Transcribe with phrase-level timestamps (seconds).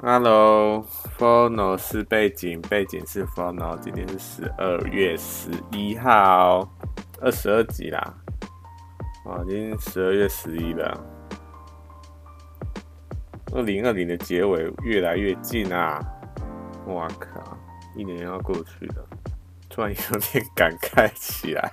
[0.00, 3.76] Hello，Phono 是背景，背景是 Phono。
[3.80, 6.72] 今天是十二月十一号，
[7.20, 8.14] 二十二集啦。
[9.24, 11.04] 哇，今天十二月十一了，
[13.52, 16.00] 二零二零的结尾越来越近啊！
[16.86, 17.58] 哇靠，
[17.96, 19.04] 一年要过去了，
[19.68, 21.72] 突然有点感慨起来。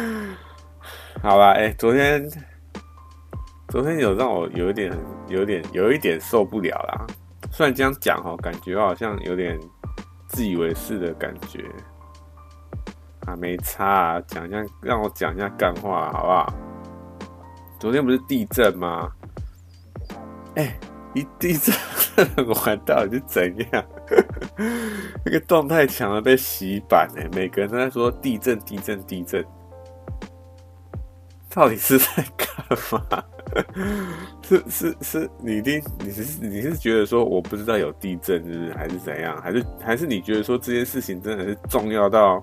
[1.22, 2.26] 好吧，哎、昨天。
[3.68, 4.96] 昨天有让我有一点、
[5.28, 7.06] 有点、有一点受不了啦。
[7.50, 9.58] 虽然这样讲哈，感觉好像有点
[10.28, 11.64] 自以为是的感觉
[13.26, 16.54] 啊，没差啊，讲一下，让我讲一下干话好不好？
[17.80, 19.10] 昨天不是地震吗？
[20.54, 20.78] 哎、
[21.12, 21.74] 一地震
[22.46, 22.54] 我
[22.86, 23.84] 到底是怎样？
[25.24, 29.44] 那个动态墙的被洗版哎，每个人都在说地震、地震、地震，
[31.50, 33.24] 到底是在干嘛？
[34.42, 38.72] 是是是，你一定你是你是觉得说我不知道有地震，是是？
[38.74, 39.40] 还是怎样？
[39.42, 42.42] 还是还是你觉得说这件事情真的是重要到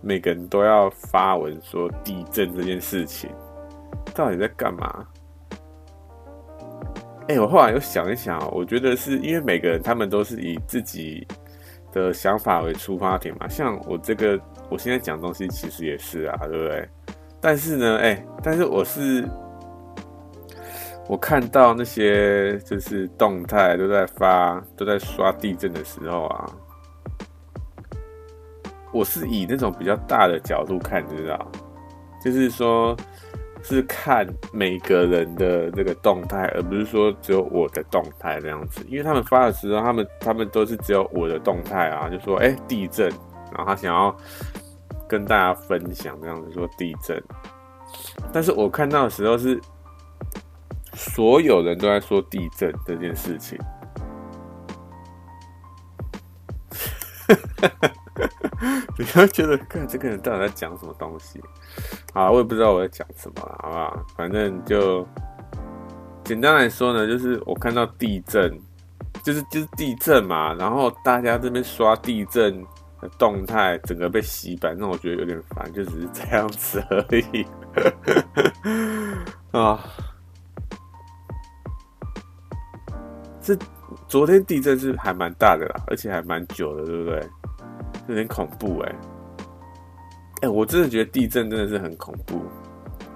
[0.00, 3.30] 每个人都要发文说地震这件事情
[4.14, 5.06] 到底在干嘛？
[7.28, 11.26] 哎、我后来又想一想，我觉得是因为每个人他们都是以自己
[11.92, 13.48] 的想法为出发点嘛。
[13.48, 16.88] 像我这个，我现在讲东西其实也是啊，对不对？
[17.40, 19.28] 但是呢，哎、但是我是。
[21.08, 26.50] 我看到那些就是动态都在发，都在刷地震的时候啊，
[28.92, 31.52] 我是以那种比较大的角度看，知道？
[32.24, 32.96] 就是说，
[33.62, 38.84] 是看每个人的这个动态，而不是说只有我的动态这样子。
[38.88, 43.08] 因为他们发的时候，他们他们都是只有我的动态啊，就说哎、地震，
[43.52, 44.14] 然后他想要
[45.06, 47.22] 跟大家分享这样子说地震，
[48.32, 49.60] 但是我看到的时候是。
[50.96, 53.58] 所有人都在说地震这件事情，
[58.98, 61.38] 你会觉得，看这个人到底在讲什么东西？
[62.14, 64.06] 啊，我也不知道我在讲什么了，好不好？
[64.16, 65.06] 反正就
[66.24, 68.58] 简单来说呢，就是我看到地震，
[69.22, 72.64] 就是就是地震嘛，然后大家这边刷地震
[73.02, 77.46] 的动态，整个被洗版，那我觉得有点烦，就只是这样子而已
[79.52, 79.78] 啊。
[83.46, 83.56] 这
[84.08, 87.22] 昨天地震是还蛮大的啦，而且还蛮久的，对不对？
[88.08, 88.94] 有点恐怖哎、
[90.42, 92.42] 哎、我真的觉得地震真的是很恐怖。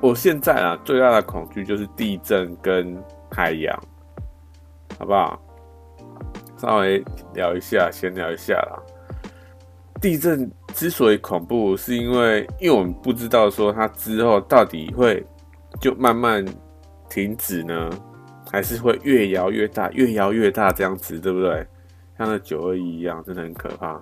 [0.01, 2.97] 我现在啊，最大的恐惧就是地震跟
[3.29, 3.77] 海洋，
[5.01, 5.43] 好不好？
[6.57, 7.03] 稍微
[7.35, 8.81] 聊一下，先聊一下啦。
[10.01, 15.27] 地震之所以恐怖，是因为因为我们不知道说它之后到底会
[15.81, 16.45] 就慢慢
[17.09, 17.91] 停止呢？
[18.51, 21.67] 还是会越摇越大，越摇越大这样子，对不对？
[22.19, 24.01] 像那九二一一样，真的很可怕。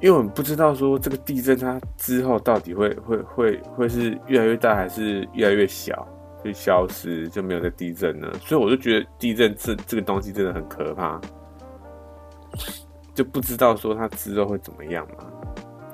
[0.00, 6.08] 因为我们不知道说这个地震它之后到底会会会会是越来越大，还是越来越小，
[6.42, 8.32] 就消失就没有再地震了。
[8.40, 11.20] 所以我就觉得地震这这个东西真的很可怕，
[13.14, 15.24] 就不知道说它之后会怎么样嘛。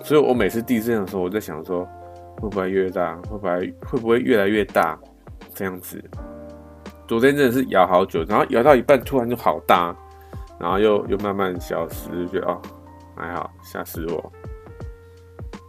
[0.03, 1.85] 所以我每次地震的时候，我在想说
[2.41, 4.99] 会不会越大，会不会会不会越来越大
[5.55, 6.03] 这样子。
[7.09, 9.97] 昨天真的是摇好久，然后摇到一半突然就好大，
[10.61, 12.61] 然后又又慢慢消失，就觉得哦
[13.17, 14.33] 还好，吓死我。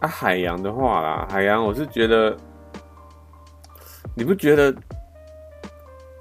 [0.00, 2.36] 啊，海洋的话啦，海洋我是觉得，
[4.14, 4.72] 你不觉得？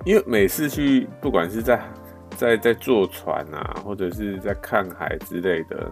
[0.06, 1.78] 因为每次去，不管是在
[2.38, 5.92] 在在坐船啊，或者是在看海之类的，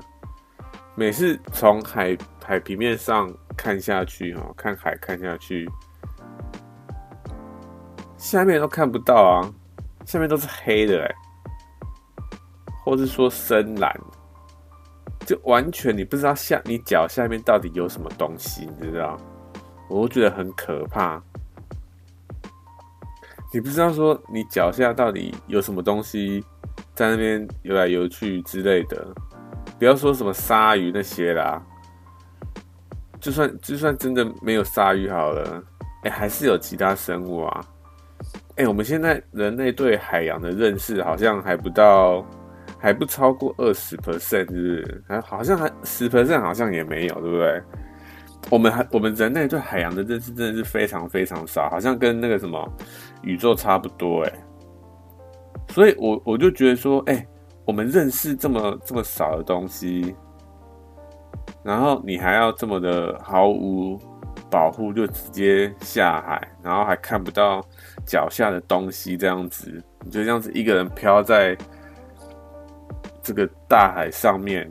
[0.95, 5.69] 每次从海海平面上看下去，哈，看海看下去。
[8.17, 9.53] 下面都看不到啊，
[10.05, 11.15] 下面都是黑的哎，
[12.83, 13.95] 或是说深蓝，
[15.25, 19.17] 就完全你不知道下你脚下面到底有什么东西，你知道？
[19.89, 21.21] 我都觉得很可怕。
[23.53, 26.43] 你不知道说你脚下到底有什么东西
[26.93, 29.07] 在那边游来游去之类的，
[29.79, 31.61] 不要说什么鲨鱼那些啦，
[33.21, 35.63] 就算就算真的没有鲨鱼好了，
[36.03, 37.65] 哎，还是有其他生物啊。
[38.57, 42.25] 哎、我们现在人类对海洋的认识好像还不到，
[42.79, 45.03] 还不超过二十 percent，是不是？
[45.07, 47.61] 还好像还十 percent，好像也没有，对不对？
[48.49, 52.67] 我们还我们人类对海洋的认识真的是非常非常少，好像跟那个什么
[53.21, 54.33] 宇宙差不多，哎。
[55.69, 57.27] 所以我我就觉得说，哎、
[57.65, 60.15] 我们认识这么这么少的东西，
[61.61, 63.99] 然后你还要这么的毫无
[64.49, 67.61] 保护，就直接下海，然后还看不到
[68.05, 71.57] 脚下的东西，这样子，你就这样子一个人飘在
[73.21, 74.69] 这个大海上面，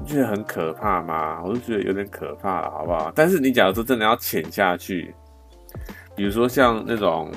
[0.00, 1.42] 你觉得很可怕吗？
[1.44, 3.12] 我就觉得有点可怕了，好不好？
[3.14, 5.14] 但是你假如说真的要潜下去，
[6.14, 7.30] 比如说像那种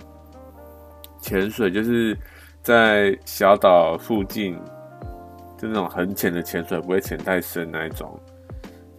[1.22, 2.18] 潜水，就是
[2.62, 4.60] 在小岛附近。
[5.60, 8.16] 就那种很浅的潜水，不会潜太深那一种，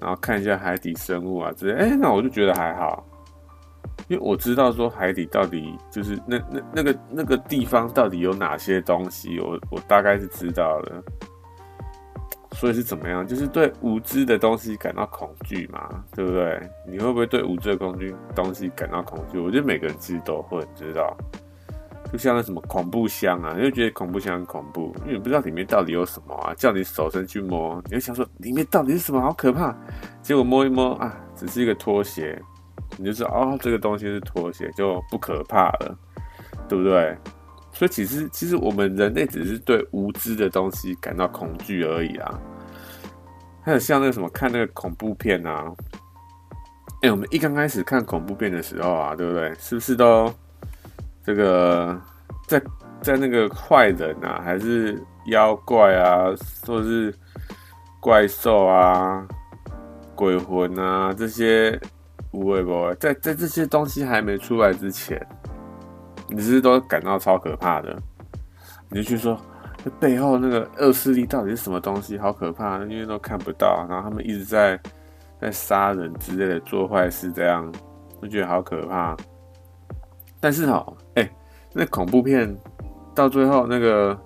[0.00, 3.06] 然后看一下海底生物啊之类，哎，那我就觉得还好，
[4.08, 11.02] 因为我知道说海底到底就是那那那个那个地方到底有哪些东西，我我大概是知道的，
[12.52, 13.26] 所以是怎么样？
[13.26, 16.60] 就是对无知的东西感到恐惧嘛，对不对？
[16.87, 19.38] 你会不会对无知的恐惧东西感到恐惧？
[19.38, 21.16] 我觉得每个人其实都会，知道。
[22.11, 29.76] 就像那什么恐怖箱啊，你就觉得恐怖箱很恐怖，因为你不知道里面到底有什么啊，叫你手伸去摸，你就想说里面到底是什么，好可怕。
[30.22, 32.40] 结果摸一摸啊，只是一个拖鞋，
[32.96, 35.99] 你就知道哦，这个东西是拖鞋，就不可怕了，
[36.69, 37.17] 对不对？
[37.73, 42.40] 所以其实其实我们人类只是对无知的东西感到恐惧而已啊。
[43.62, 45.70] 还有像那个什么看那个恐怖片啊，
[47.02, 49.55] 哎，我们一刚开始看恐怖片的时候啊，对不对？
[49.58, 50.32] 是不是都？
[51.23, 52.00] 这个
[52.46, 52.61] 在
[53.02, 56.35] 在那个坏人啊，还是妖怪啊，
[56.67, 57.14] 或是
[58.00, 59.29] 怪兽啊、
[60.14, 61.79] 鬼魂啊这些，
[62.30, 65.20] 不会不会在在这些东西还没出来之前，
[66.28, 67.96] 你是都感到超可怕的？
[68.90, 69.38] 你就去说，
[69.84, 72.16] 这背后那个恶势力到底是什么东西？
[72.19, 74.80] 好可怕，因为都看不到，然后他们一直在
[75.40, 77.72] 在杀人之类的，做坏事，这样
[78.20, 79.16] 我觉得好可怕。
[80.40, 81.30] 但是哈，哎、
[81.72, 82.56] 那恐怖片
[83.14, 84.19] 到最后那个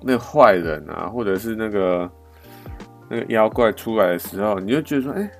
[0.00, 2.10] 那坏人啊，或者是那个
[3.08, 5.30] 那个妖怪出来的时候，你就觉得说，哎、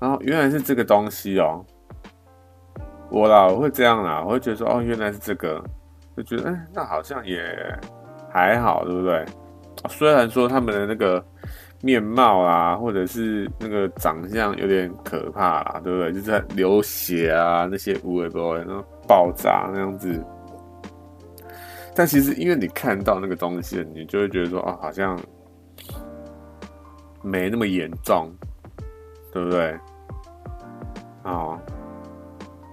[0.00, 1.64] 然后原来是这个东西哦、
[3.10, 5.62] 我啦，我会这样啦，我会觉得说，哦，原来是这个，
[6.16, 7.42] 就觉得，哎、那好像也
[8.32, 9.24] 还好，对不对？
[9.88, 11.24] 虽然说他们的那个。
[11.80, 16.12] 面貌啊，或者是那个长相有点可怕啦，对不对？
[16.12, 20.20] 就是在流血啊，那些无谓不然后爆炸那样子。
[21.94, 25.16] 但其实因为你看到那个东西，你就会觉得说，哦，好像
[27.22, 28.28] 没那么严重，
[29.32, 29.78] 对不对？
[31.30, 31.58] 哦。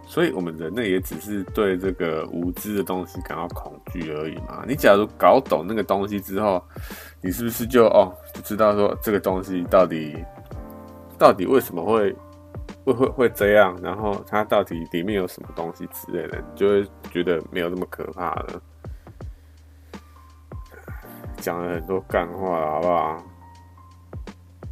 [0.07, 4.63] 所以，我们人类也只是对这个无知的东西感到恐惧而已嘛。
[4.67, 6.63] 你假如搞懂那个东西之后，
[7.21, 10.15] 你是不是就哦，就知道说这个东西到底
[11.17, 12.15] 到底为什么会
[12.85, 13.75] 会会会这样？
[13.81, 18.61] 然后它到底里面有什么东西之类的，你就会觉得没有那么可怕了。
[21.37, 23.23] 讲了很多干话了，好不好？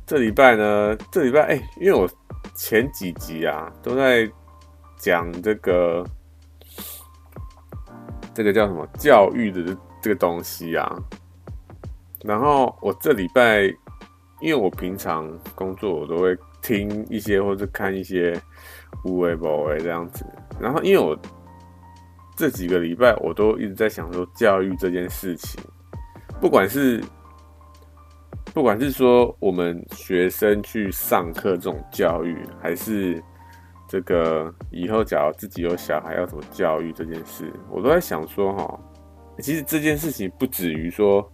[0.06, 2.08] 这礼拜呢，这礼拜哎、因为我
[2.56, 4.32] 前几集啊都在。
[4.96, 6.02] 讲这个，
[8.34, 10.90] 这个叫什么教育的这个东西啊？
[12.24, 13.64] 然后我这礼拜，
[14.40, 18.32] 因为我平常工作我都会听一些或者看一些
[19.04, 20.26] 有的没的这样子。
[20.58, 21.20] 然后因为我
[22.38, 25.62] 这几个礼拜我都一直在想说教育这件事情，
[26.40, 27.04] 不管是
[28.54, 33.22] 不管是说我们学生去上课这种教育，还是。
[33.86, 38.80] 这个以后，假如自己有小孩，要怎么教育这件事，我都在想说，哈，
[39.38, 41.32] 其实这件事情不止于说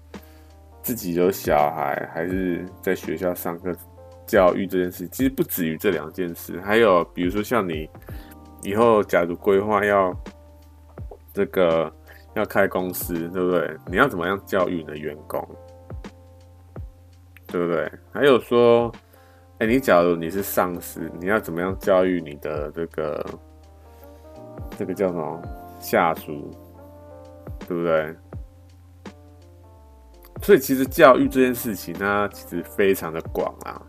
[0.81, 3.73] 自己有小孩，还是在学校上课
[4.27, 7.89] 教育这件事，其实不止于这两件事，还有比如说像你
[8.63, 10.13] 以后假如规划要
[11.33, 11.89] 这个
[12.33, 13.73] 要开公司，对不对？
[13.87, 15.39] 你要怎么样教育你的员工，
[17.49, 17.91] 对不对？
[18.11, 18.91] 还有说。
[19.59, 23.25] 哎，你假如你是上司，你要怎么样教育你的这个
[24.77, 25.41] 这个叫什么
[25.81, 26.49] 下属，
[27.67, 28.15] 对不对？
[30.41, 33.81] 所以其实教育这件事情，它其实非常的广啊。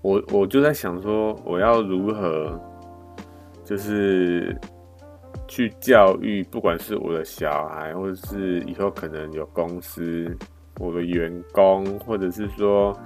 [0.00, 2.58] 我我就在想说，我要如何
[3.62, 4.58] 就是
[5.46, 10.34] 去教育，不管是我的小孩，或者是以后可能有公司，
[10.78, 12.96] 我的员工，或者是说。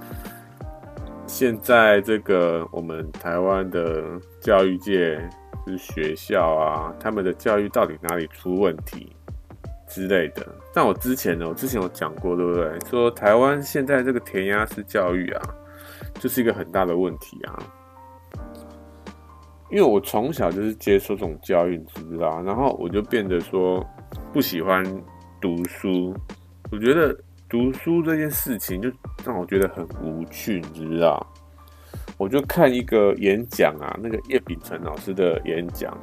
[1.31, 4.03] 现在这个我们台湾的
[4.41, 5.15] 教育界，
[5.63, 9.15] 就是学校啊，他们的教育到底哪里出问题
[9.87, 10.43] 之类的？
[10.73, 12.79] 但我之前呢，我之前有讲过，对不对？
[12.89, 15.41] 说台湾现在这个填鸭式教育啊，
[16.15, 17.59] 就是一个很大的问题啊。
[19.69, 22.41] 因为我从小就是接受这种教育，你知不知道？
[22.41, 23.85] 然后我就变得说
[24.33, 24.83] 不喜欢
[25.39, 26.11] 读书，
[26.71, 27.15] 我觉得。
[27.49, 28.89] 读书这件事情就
[29.25, 31.25] 让我觉得很无趣，你知道？
[32.17, 35.97] 我就看一个演讲啊，那个叶秉辰老师的演讲，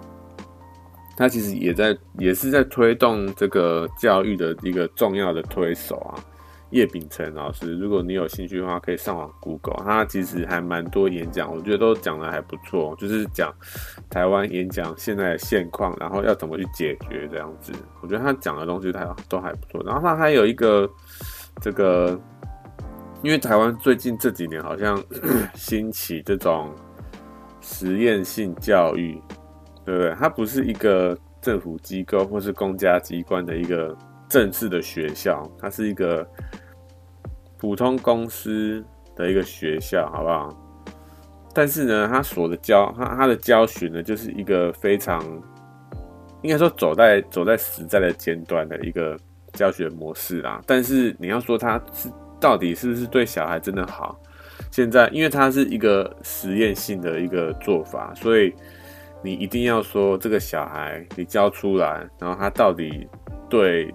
[1.17, 6.19] 他其实也在也是在推动这个教育的一个重要的推手啊。
[6.71, 13.55] 叶秉辰老师，如果你有兴趣的话，可以上网 Google，他其实还蛮多演讲，我觉得都讲得还不错，就是讲
[14.11, 17.73] 台湾演讲现在的现况，然后要怎么去解决这样子。
[18.03, 19.81] 我觉得他讲的东西他都还不错。
[19.85, 20.91] 然后他还有一个
[21.61, 22.19] 这个，
[23.23, 25.03] 因为台湾最近这几年好像
[25.55, 26.75] 兴起这种
[27.61, 29.21] 实验性教育，
[29.85, 30.15] 对不对？
[30.15, 33.97] 它不是一个政府机构或是公家机关的一个。
[34.29, 36.29] 正式的学校，它是一个
[37.57, 38.85] 普通公司
[39.15, 40.49] 的一个学校，好不好？
[41.55, 45.23] 但是呢，他所的教，他他的教学呢，就是一个非常，
[46.43, 49.17] 应该说走在走在时代的尖端的一个
[49.57, 50.63] 教学模式啦。
[50.65, 52.09] 但是你要说他是
[52.39, 54.17] 到底是不是对小孩真的好？
[54.71, 58.55] 现在，因为它是一个实验性的一个做法，所以
[59.25, 63.09] 你一定要说这个小孩你教出来，然后他到底
[63.51, 63.93] 对。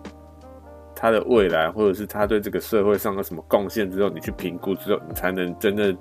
[0.94, 5.98] 他的未来，或者是他对这个社会上有什么贡献之后，你去评估之后，你才能真正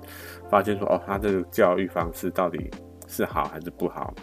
[0.47, 2.69] 发现说，哦，他这个教育方式到底
[3.07, 4.13] 是好还是不好。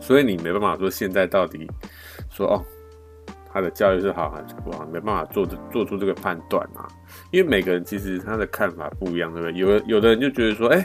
[0.00, 1.70] 所以你没办法说现在到底
[2.28, 2.64] 说，哦，
[3.58, 6.86] 他的教育是好还是不好，没办法做做出这个判断啊。
[7.32, 9.58] 因为每个人其实他的看法不一样，对不对？
[9.58, 10.84] 有有的人就觉得说，哎，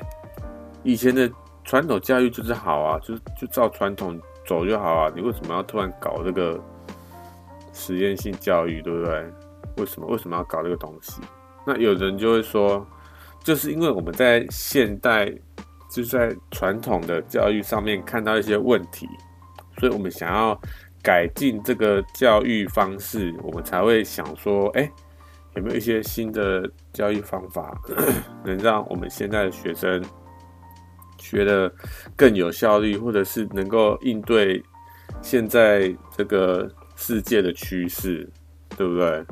[0.83, 1.29] 以前的
[1.63, 6.59] 传统教育就是好啊，就是就照传统走就好啊，你为什么要突然搞这个？
[7.75, 9.25] 实验性教育，对不对？
[9.77, 11.19] 为什么为什么要搞这个东西？
[11.65, 12.85] 那有人就会说，
[13.43, 15.25] 就是因为我们在现代，
[15.89, 19.09] 就是在传统的教育上面看到一些问题，
[19.79, 20.55] 所以我们想要
[21.03, 24.89] 改进这个教育方式，我们才会想说，哎，
[25.55, 27.77] 有没有一些新的教育方法，
[28.43, 30.03] 能让我们现在的学生
[31.17, 31.71] 学得
[32.15, 34.63] 更有效率，或者是能够应对
[35.21, 36.67] 现在这个。
[36.95, 38.29] 世界的趋势，
[38.77, 39.25] 对不对？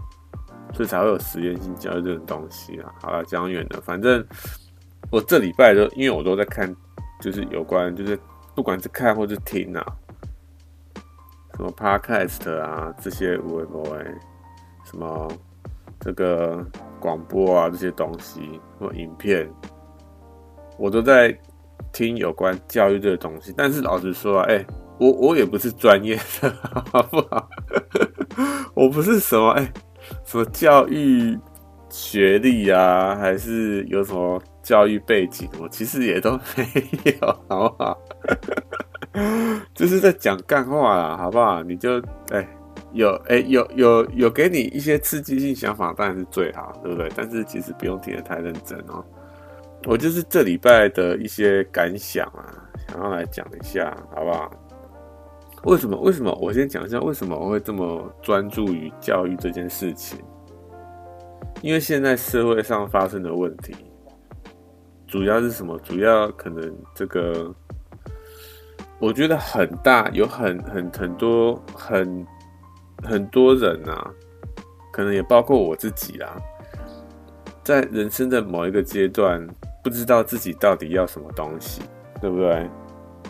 [0.74, 2.92] 所以才会有实验性教育这种东西啊。
[3.00, 4.26] 好了，讲远了，反正
[5.12, 6.76] 我这礼拜都因为我都在看，
[7.22, 8.20] 就是有关，就是
[8.56, 9.86] 不管是看或是听啊，
[11.62, 14.04] 什么 podcast 啊这些微博哎，
[14.84, 15.32] 什么
[16.00, 16.66] 这个
[17.00, 19.48] 广播啊这些东西或影片，
[20.80, 21.38] 我都在
[21.94, 23.54] 听有关教育这个东西。
[23.56, 24.66] 但是老实说啊，哎。
[25.00, 26.52] 我我也不是专业的，
[26.92, 27.50] 好不好？
[28.76, 29.74] 我不是什么哎、
[30.24, 31.36] 什么教育
[31.90, 35.50] 学历啊，还是有什么教育背景？
[35.60, 36.68] 我其实也都没
[37.20, 38.00] 有，好不好？
[39.74, 41.62] 就是在讲干话啦，好不好？
[41.64, 42.48] 你就哎、
[42.94, 47.10] 有哎、有有有给你一些刺激性想法，当然是最好，对不对？
[47.16, 49.04] 但是其实不用听得太认真哦。
[49.86, 52.54] 我就是这礼拜的一些感想啊，
[52.88, 54.52] 想要来讲一下，好不好？
[55.64, 55.96] 为什么？
[56.00, 56.32] 为什么？
[56.42, 60.20] 我先讲一下为什么我会这么专注于教育这件事情。
[61.62, 63.76] 因为现在社会上发生的问题，
[65.06, 65.78] 主要是什么？
[65.80, 67.54] 主要可能这个，
[69.02, 72.28] 我觉得很大，有很很很多很
[73.04, 74.12] 很多人啊，
[74.94, 76.38] 可能也包括我自己啦，
[77.64, 79.46] 在人生的某一个阶段，
[79.84, 81.82] 不知道自己到底要什么东西，
[82.22, 82.70] 对不对？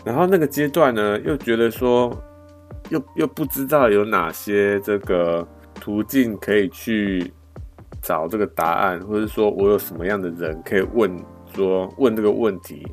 [0.04, 2.14] 然后那个阶段呢，又觉得说，
[2.90, 7.32] 又又不知道有哪些这个途径可以去
[8.02, 11.16] 找这个答案，或者说我有什么样的人可以问
[11.54, 12.86] 说问这个问题，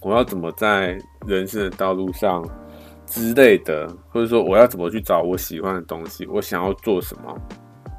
[0.00, 2.44] 我要怎么在人生的道路上
[3.06, 7.36] 之类的，或者说我要怎么去找我喜欢的东西，我想要做什么，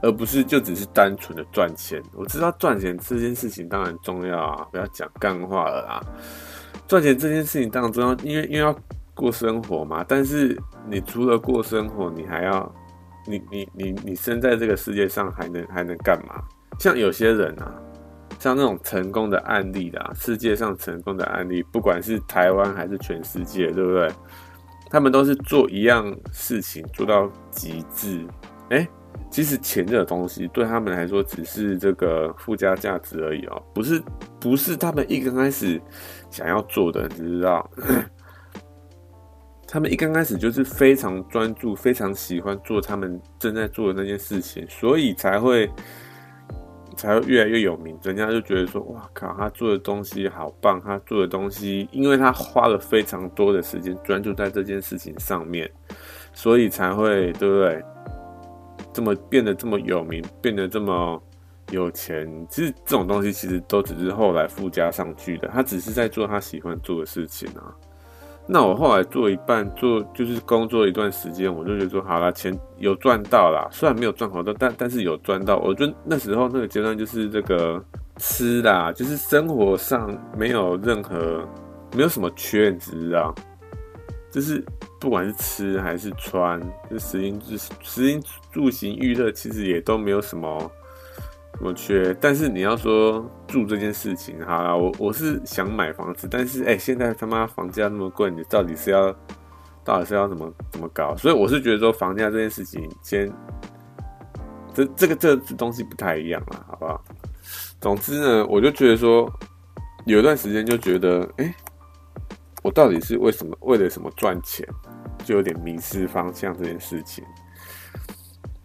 [0.01, 2.01] 而不是就只是单纯的赚钱。
[2.13, 6.01] 我知道赚钱这件事情当然重要啊，不要讲干话了啊。
[6.87, 8.77] 赚钱这件事情当然重要，因为因为要
[9.13, 10.05] 过生活嘛。
[10.07, 10.57] 但是
[10.89, 12.71] 你除了过生活，你还要，
[13.25, 16.41] 你你你你生在这个世界上还能还能干嘛？
[16.79, 17.73] 像有些人啊，
[18.39, 24.09] 像那种成功的案例的，世界上成功的案例，不管是台湾还是全世界，对不对？
[24.89, 28.25] 他们都是做一样事情做到极致，
[28.69, 28.87] 欸
[29.29, 34.01] 其实钱这个东西对他们来说只是这个附加价值而已哦，不是
[34.39, 35.81] 不是他们一刚开始
[36.29, 37.69] 想要做的，你知道？
[39.67, 45.69] 他们一刚开始就是非常专注，非常喜欢做他们正在做的那件事情，所以才会
[46.97, 47.97] 才会越来越有名。
[48.03, 50.81] 人家就觉得说：“哇靠，他做的东西好棒！
[50.81, 55.71] 他做的东西，因为他花了非常多的时间专注在这件事情上面，
[56.33, 57.81] 所以才会，对不对？”
[58.91, 61.21] 这么变得这么有名，变得这么
[61.69, 65.47] 有钱，其实这种东西其实都只是后来附加上去的。
[65.49, 67.75] 他只是在做他喜欢做的事情啊。
[68.49, 75.57] 那我后来做一半，做就是工作一段时间，我就觉得说好了，钱有赚到啦，虽然没有赚好多，但但是有赚到。
[75.57, 77.83] 我觉得那时候那个阶段就是这个
[78.15, 81.45] 吃啦，就是生活上没有任何
[81.93, 83.35] 没有什么缺，你知道？
[84.31, 84.63] 就是
[84.99, 88.19] 不管是吃还是穿，就食衣住食衣
[88.51, 90.71] 住行娱乐，其实也都没有什么。
[91.59, 99.13] 我缺，但是你要说住这件事情，好啦，我我是想买房子，但是哎、现在他妈房价那么贵，你到底是要，
[99.83, 101.15] 到底是要怎么怎么搞？
[101.17, 103.31] 所以我是觉得说房价这件事情，先，
[104.73, 107.03] 这这个这东西不太一样了，好不好？
[107.81, 109.27] 总之呢，我就觉得说，
[110.05, 111.53] 有一段时间就觉得，哎、
[112.61, 114.63] 我到底是为什么为了什么赚钱，
[115.25, 117.23] 就有点迷失方向这件事情。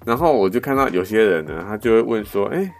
[0.05, 2.75] 然后我就看到有些人呢，他就会问说，哎、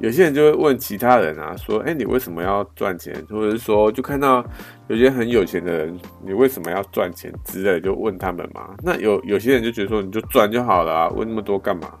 [0.00, 4.42] 有些人就会问其他人啊，说：“哎、你为什么要赚钱？”或者是说，就看到
[4.88, 8.74] 有些很有钱的人，你为什么要赚钱之类的，就问他们嘛。
[8.82, 11.92] 那有有些人就觉得说，你就赚就好了啊，问那么多干嘛？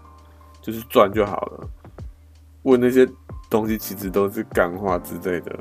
[0.62, 1.68] 就是赚就好了。
[2.62, 3.06] 问那些
[3.48, 5.58] 东西其实都是干话之类的，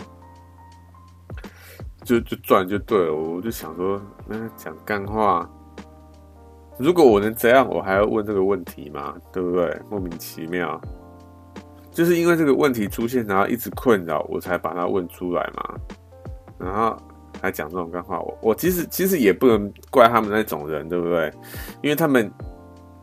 [2.04, 3.14] 就就赚就对了。
[3.14, 5.50] 我就想说，那讲干话，
[6.78, 9.16] 如果我能这样，我还要问这个问题吗？
[9.34, 9.78] 对不对？
[9.90, 10.80] 莫名其妙。
[12.00, 15.76] 就是因为这个问题出现，然后一直困扰我，才把它问出来嘛。
[16.58, 16.96] 然后
[17.42, 21.30] 还讲这种干话，我我其实其实也不能怪他们那种人，对不对？
[21.84, 22.32] 因为他们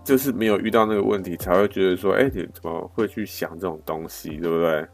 [0.03, 4.89] 就是没有遇到那个问题，才会觉得说，哎，你怎么会去想这种东西，对不对？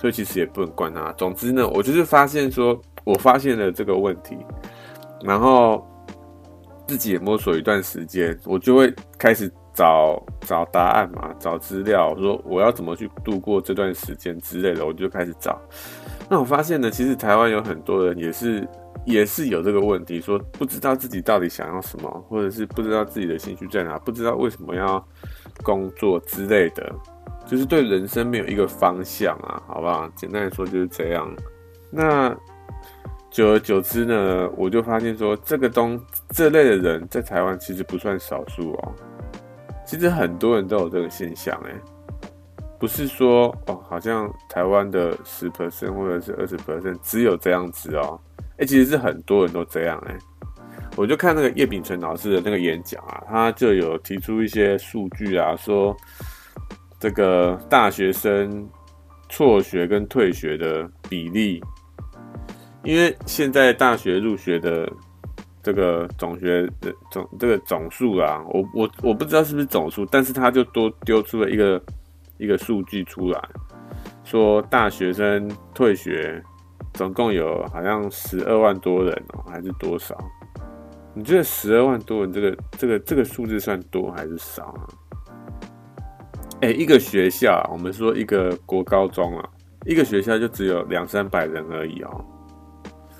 [0.00, 1.12] 所以其实也不能怪他。
[1.12, 4.36] 总之呢，我就是发现说，我发现了这个问题，
[5.22, 5.86] 然后
[6.88, 9.48] 自己也摸索一段时间，我就会开始。
[9.78, 15.56] 找找答案嘛，找资料，说我要怎么去度过这段时间之类的，我就开始找。
[16.28, 18.66] 那我发现呢，其实台湾有很多人也是
[19.06, 25.06] 也是有这个问题，说不知道自己到底想要什么，或者是不知道自己的兴趣在哪，不知道为什么要
[25.62, 26.92] 工作之类的，
[27.46, 30.10] 就是对人生没有一个方向啊，好不好？
[30.16, 31.32] 简单来说就是这样。
[31.88, 32.36] 那
[33.30, 36.00] 久而久之呢，我就发现说，这个东
[36.30, 38.94] 这类的人在台湾其实不算少数哦。
[39.88, 41.72] 其实很多人都有这个现象，哎，
[42.78, 48.20] 不是说哦，好像台湾的十 percent 或者是二十 percent 只有这样子哦，
[48.58, 50.14] 哎，其实是很多人都这样，哎，
[50.94, 55.96] 我就看那个叶丙成老师的那个演讲啊，他就有提出一些数据啊，说
[57.00, 58.68] 这个大学生
[59.30, 61.64] 辍学跟退学的比例，
[62.84, 64.86] 因为现在大学入学的。
[65.68, 66.66] 这个总学
[67.10, 71.82] 总这个总数啊，我我我不知道是不是总数，但是他就多丢出了一个
[72.38, 73.48] 一个数据出来，
[74.24, 76.42] 说大学生退学
[76.94, 80.16] 总共有好像十二万多人哦，还是多少？
[81.12, 84.88] 你觉得十二万多人这个这个这个数字算多还是少啊？
[86.62, 89.46] 哎，一个学校，我们说一个国高中啊，
[89.84, 92.24] 一个学校就只有两三百人而已哦，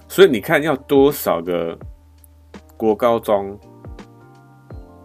[0.08, 1.78] 所以你看要多少个？
[2.78, 3.58] 国高中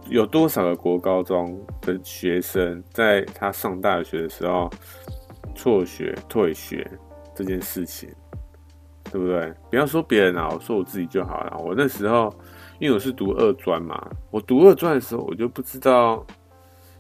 [0.08, 4.70] 有多少个国高中的学生在他上大学的时候
[5.56, 6.88] 辍学退学
[7.34, 8.08] 这件事情，
[9.12, 9.52] 对不对？
[9.72, 11.58] 不要说别人啊，我说我自己就好了。
[11.58, 12.32] 我那时候
[12.78, 16.24] 因为我是读二专嘛，我读二专的时候我就不知道，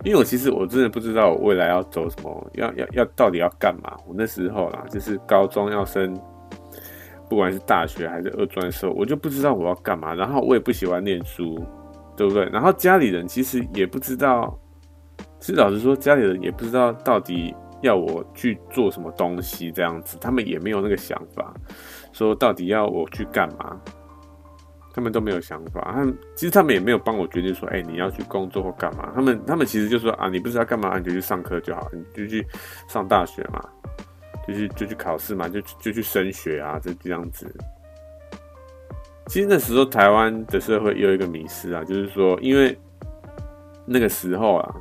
[0.04, 3.96] 因为我其实我真的不知道我未来要走什么，要要要到底要干嘛。
[4.08, 6.20] 我那时候啦，就是高中要升。
[7.34, 11.66] 不管是大学还是二专的时候，我就不知道我要干嘛，然后我也不喜欢念书，
[12.16, 12.46] 对不对？
[12.54, 14.56] 然后家里人其实也不知道，
[15.40, 21.52] 其实老实说，家里人也不知道到底要我去做什么东西，这样子，他们也没有那个想法，
[22.12, 23.82] 说到底要我去干嘛，
[24.94, 25.92] 他们都没有想法。
[25.92, 29.12] 他们其实他们也没有帮我决定说，哎，你要去工作或干嘛？
[29.16, 32.46] 他们他们其实就说啊，你不知道干嘛，你就去上课就好，你就去
[32.88, 33.60] 上大学嘛。
[34.48, 37.54] 就去就去考试嘛，就就去升学啊，就这样子。
[39.28, 42.78] 其实那时候台湾的社会有一个迷失啊，就是说，因为
[43.86, 44.76] 那个时候啊，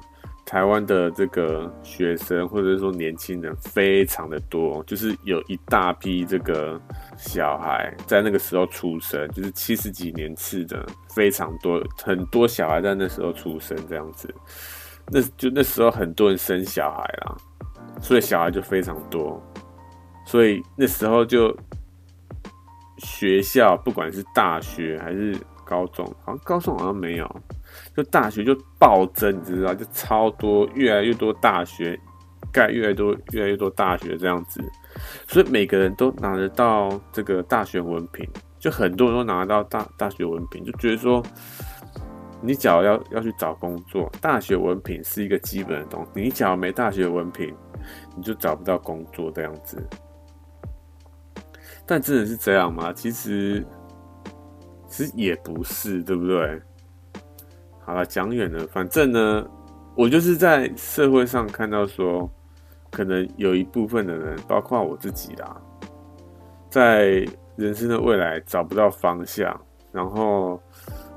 [0.44, 6.80] 台湾的这个学生或者说年轻人非常的多，就是有一大批这个
[7.16, 14.28] 小孩在那个时候出生，就是七十几年次的非常多，很多小孩在那时候出生这样子。
[15.06, 17.36] 那就那时候很多人生小孩啦，
[18.00, 19.40] 所以小孩就非常多。
[20.32, 21.54] 所以那时候就
[22.96, 27.40] 学校，不管是大学还是高中，好像高中好像没有，
[27.94, 32.00] 就大学就暴增，你知道，就超多，越来越多大学
[32.50, 34.64] 盖越来越多越来越多大学这样子，
[35.28, 38.26] 所以每个人都拿得到这个大学文凭，
[38.58, 41.22] 就很多人都拿得到大大学文凭，就觉得说，
[42.40, 47.54] 你只要要要去找工作，大学文凭是一个基本的东西，你只要没大学文凭，
[48.16, 49.76] 你就找不到工作这样子。
[51.86, 52.92] 但真的是这样吗？
[52.92, 53.64] 其实，
[54.86, 56.60] 其实也不是，对不对？
[57.84, 59.44] 好了，讲远了，反正呢，
[59.96, 62.30] 我就是在社会上看到说，
[62.90, 65.60] 可能有一部分的人，包括我自己啦，
[66.70, 70.62] 在人生的未来找不到方向，然后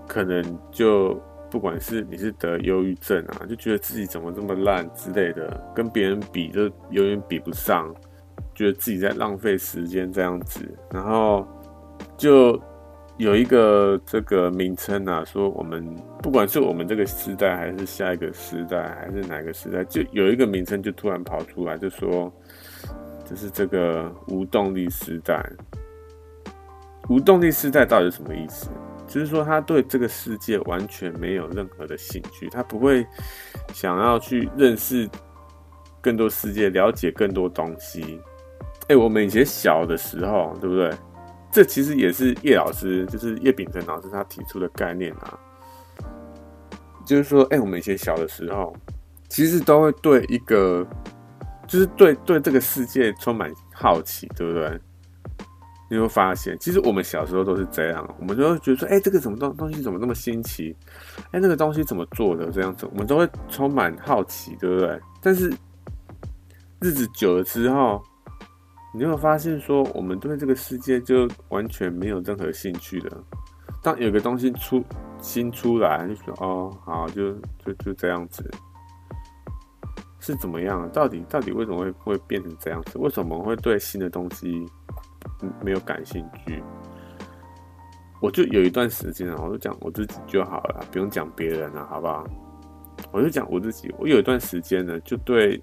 [0.08, 1.13] 可能就
[1.49, 7.93] 不管是你是得忧郁症啊，就觉得自己怎么这么烂之类的，跟别人比就永远比不上。
[8.55, 11.45] 觉得自己在浪费时间这样子，然后
[12.17, 12.59] 就
[13.17, 15.85] 有一个这个名称啊，说我们
[16.23, 22.33] 不管是我们这个时代，还是下一个时代，还是哪个时代，就有一个名称就突然跑出来，就说
[23.29, 25.43] 就是这个无动力时代。
[27.07, 28.69] 无动力时代到底是什么意思？
[29.07, 33.05] 就是说他对这个世界完全没有任何的兴趣，他不会
[33.73, 35.07] 想要去认识
[36.01, 38.19] 更多世界，了解更多东西。
[38.88, 40.91] 哎、我们以前小的时候，对不对？
[41.52, 45.39] 这其实也是叶老师，就是叶秉成老师他提出的概念啊。
[47.06, 48.76] 就是说，哎、我们以前小的时候，
[49.30, 50.86] 其实都会对一个，
[51.67, 54.80] 就是对对这个世界充满好奇，对不对？
[55.88, 60.76] 你会发现，其实我们小时候都是这样，我们就会觉得说，哎、这个什么东东西怎么那么新奇？
[61.32, 62.52] 哎、那个东西怎么做的？
[62.52, 65.00] 这样子，我们都会充满好奇，对不对？
[65.21, 65.54] 但是
[66.82, 68.04] 日子久了之后，
[68.95, 73.23] 你有没有发现说，我们对这个世界就完全没有任何兴趣了。
[73.84, 74.81] 当有个东西出
[75.19, 78.49] 新出来，就说哦，好，就就就这样子，
[80.21, 80.89] 是怎么样？
[80.93, 82.97] 到底到底为什么会会变成这样子？
[82.97, 84.65] 为什么会对新的东西
[85.62, 86.63] 没有感兴趣？
[88.21, 92.25] 我就有一段时间啊，我就讲我自己就好了，不用讲别人了，好不好？
[93.12, 95.62] 我就讲我自己，我有一段时间呢，就对，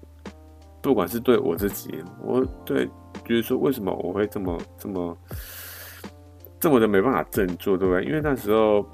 [0.83, 2.87] 不管是对我自己，我对。
[3.25, 5.17] 就是说，为什么我会这么这么
[6.59, 8.03] 这么的没办法振作，对不对？
[8.03, 8.85] 因为那时候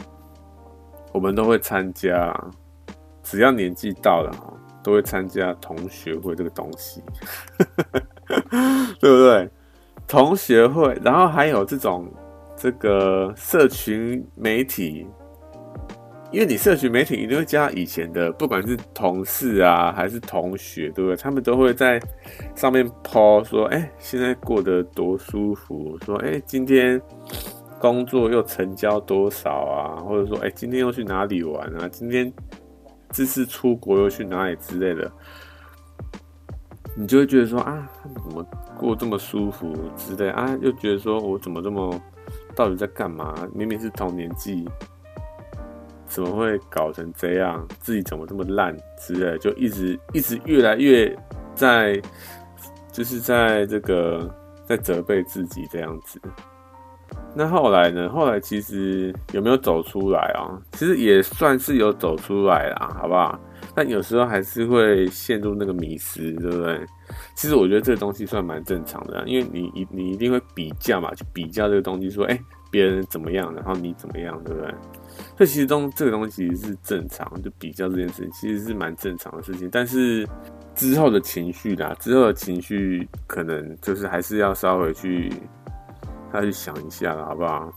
[1.11, 2.31] 我们都会参加，
[3.23, 4.31] 只要年纪到了，
[4.83, 7.01] 都会参加同学会这个东西，
[8.99, 9.49] 对不对？
[10.05, 12.07] 同学会，然后还有这种
[12.55, 15.07] 这个社群媒体。
[16.31, 21.15] 因为你社群媒体一定会加以前的，不管是同事啊还是同学，对不对？
[21.15, 21.99] 他们都会在
[22.55, 27.01] 上面抛说：“哎，现在过得多舒服。”说：“哎，今天
[27.79, 31.89] 工作又成交多少啊？”或者说：“哎，今天又去哪里玩啊？
[31.89, 32.31] 今天
[33.11, 35.11] 这次出国又去哪里之类的。”
[36.95, 37.89] 你就会觉得说：“啊，
[38.23, 38.45] 怎么
[38.77, 41.99] 过这么舒服之类啊？”又觉得说：“我怎么这么
[42.55, 43.33] 到底在干嘛？
[43.55, 44.69] 明明是同年纪。”
[46.09, 47.65] 怎么会搞成这样？
[47.79, 51.15] 自己怎么这么烂之类，就一直一直越来越
[51.55, 52.01] 在，
[52.91, 54.29] 就是在这个
[54.65, 56.19] 在责备自己这样子。
[57.35, 58.09] 那后来呢？
[58.09, 60.59] 后来其实有没有走出来啊？
[60.73, 63.39] 其实也算是有走出来啦，好不好？
[63.75, 66.79] 但有时候还是会陷入那个迷失，对不对？
[67.35, 72.39] 其实我觉得这个东西算蛮正常的，因为你一你一定会比较嘛，去比较这个东西，说，哎，
[72.71, 74.73] 别人怎么样，然后你怎么样，对不对？
[75.37, 79.69] 这其中这个东西是正常，就比较这件事情其实是蛮正常的事情。
[79.71, 80.27] 但是
[80.75, 85.31] 之后的情绪啦，之后的情绪可能就是还是要稍微去，
[86.31, 87.71] 他去想一下了，好不好？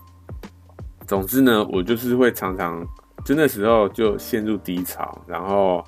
[1.06, 2.86] 总之呢，我就是会常常
[3.24, 5.84] 就那时候就陷入低潮，然后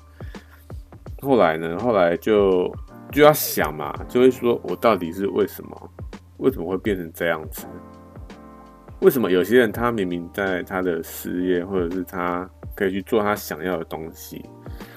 [1.21, 2.71] 后来呢，后来就
[3.11, 5.91] 就要想嘛，就会说我到底是为什么，
[6.37, 7.65] 为什么会变成这样子？
[9.05, 14.43] 为什么有些人他明明在他的事业，或者是他可以去做他想要的东西，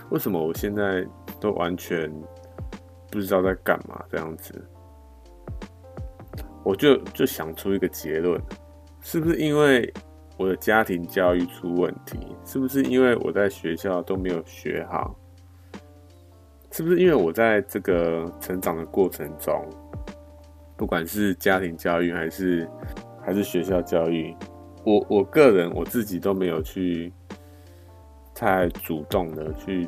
[0.08, 1.06] 为什么我现在
[1.38, 2.10] 都完全
[3.10, 4.02] 不知道在干嘛？
[4.10, 4.66] 这样子，
[6.64, 8.40] 我就就想出一个结论：
[9.02, 9.92] 是不是因为
[10.38, 12.18] 我的家庭教育出问题？
[12.46, 15.14] 是不是因为我在学校都没有学好？
[16.70, 19.62] 是不是因为我在这个成长的过程中，
[20.78, 22.66] 不管是家庭教育还是……
[23.28, 24.34] 还是学校教育，
[24.84, 27.12] 我我个人我自己都没有去
[28.34, 29.86] 太主动的去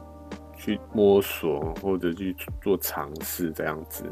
[0.54, 4.04] 去摸索或者去做尝试这样子，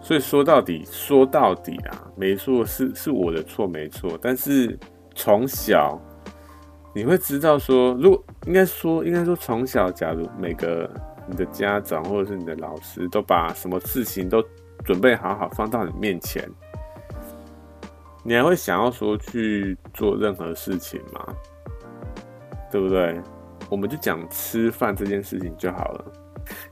[0.00, 4.76] 所以说到底说到底啊，没错，是是我的错没错，但是
[5.14, 5.96] 从小
[6.92, 10.90] 你会知道说，如果应该说，应该说从小，假如每个
[11.28, 14.42] 你的家长或者是你的老师都把什么事情都
[14.84, 16.42] 准备好好放到你面前，
[18.22, 21.26] 你还会想要说去做任何事情吗？
[22.70, 23.20] 对不对？
[23.70, 26.04] 我们就讲吃饭这件事情就好了，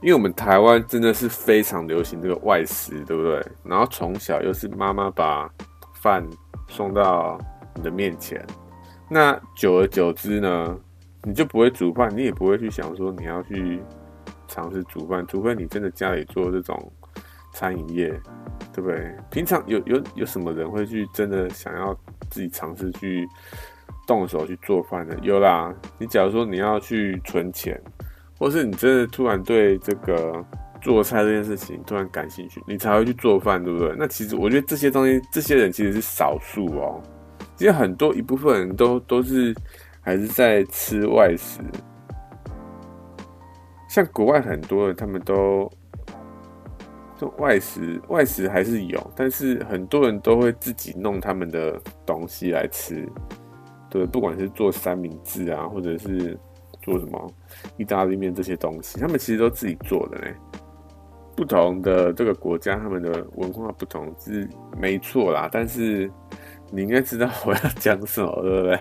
[0.01, 3.45] 因为我们台湾真的是非常流行这个外食，对不对？
[3.63, 5.49] 然后从小又是妈妈把
[5.93, 6.27] 饭
[6.67, 7.39] 送到
[7.75, 8.45] 你的面前，
[9.09, 10.79] 那久而久之呢，
[11.23, 13.81] 你就不会煮饭，你也不会去想说你要去
[14.47, 16.91] 尝试煮饭，除非你真的家里做这种
[17.57, 18.09] 餐饮业，
[18.71, 19.11] 对不对？
[19.31, 21.93] 平常有有有什么人会去真的想要
[22.29, 23.27] 自己尝试去？
[24.05, 27.77] 动手去做饭的有啦，你假如说你要去存钱，
[28.39, 30.41] 或是你真的突然对这个
[30.79, 33.93] 做菜这件事情突然感兴趣，你才会去做饭，对不对？
[33.99, 37.03] 那其实我觉得这些东西，这些人其实是少数哦。
[37.57, 39.53] 其实很多一部分人都都是
[39.99, 41.59] 还是在吃外食，
[43.89, 45.69] 像国外很多人他们都
[47.37, 53.07] 外食，外食还是有，但是很多人都会自己弄他们的东西来吃。
[53.89, 56.37] 对，不管是做三明治啊，或者是
[56.81, 57.33] 做什么
[57.77, 60.27] 意大利面这些东西，他们其实都自己做的呢。
[61.35, 65.47] 不同的这个国家，他们的文化不同是没错啦。
[65.51, 66.11] 但是
[66.71, 68.79] 你应该知道我要讲什么，对不对？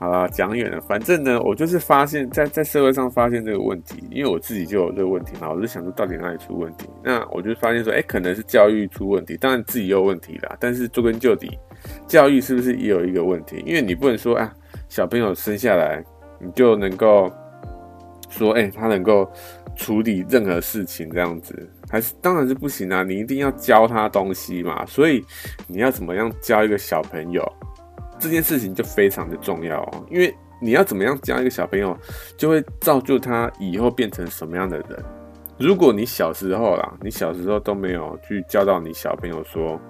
[0.00, 0.80] 好啦，讲远了。
[0.82, 6.88] 反正呢，我就是发现，在在社会上发现这个问题，因为我自己就有这个问题嘛，我就想说到底哪里出问题。
[7.02, 10.56] 那我就发现说，哎，可能是教育出问题，当然自己也有问题啦。
[10.60, 11.58] 但是追根究底，
[12.06, 13.60] 教育是不是也有一个问题？
[13.66, 14.54] 因为你不能说啊，
[14.88, 16.00] 小朋友生下来
[16.38, 17.28] 你就能够
[18.30, 19.28] 说，哎，他能够
[19.74, 23.02] 处理任何事情这样子，还是当然是不行啊。
[23.02, 24.86] 你一定要教他东西嘛。
[24.86, 25.24] 所以
[25.66, 27.44] 你要怎么样教一个小朋友？
[28.18, 31.96] 这件事情就非常的重要哦，因为你要怎么样教一个小朋友，
[32.36, 35.04] 就会造就他以后变成什么样的人。
[35.58, 39.80] 如果你小时候啦，你小时候都没有去教导你小朋友说，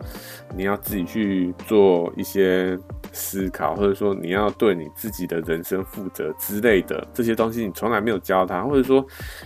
[0.54, 2.78] 你要自己去做一些
[3.12, 9.04] 思考，或者说你要对你自己的人生负责之类的这些东西，你从来没有教他，或者说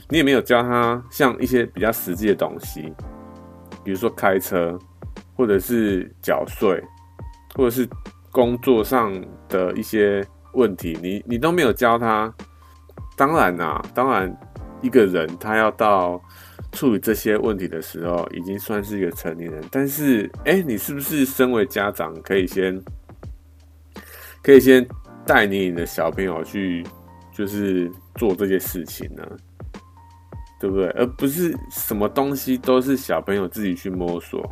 [0.08, 2.82] 你也没有教他像一些比较实际的东西，
[3.82, 4.78] 比如说开车，
[5.36, 6.82] 或者是缴税，
[7.54, 7.88] 或者是。
[8.32, 9.12] 工作上
[9.48, 12.34] 的一些问题，你你都没有教他。
[13.14, 14.34] 当然啊，当然，
[14.80, 16.20] 一个人他要到
[16.72, 19.62] 处理这些问题的时候，已经算是一个成年人。
[19.70, 22.82] 但是，哎、你是不是身为家长，可以先
[24.42, 24.84] 可以先
[25.26, 26.82] 带你你的小朋友去，
[27.32, 29.22] 就是做这些事情呢？
[30.58, 30.86] 对不对？
[30.90, 34.42] 而不是什么东西都是小朋友自己去摸索。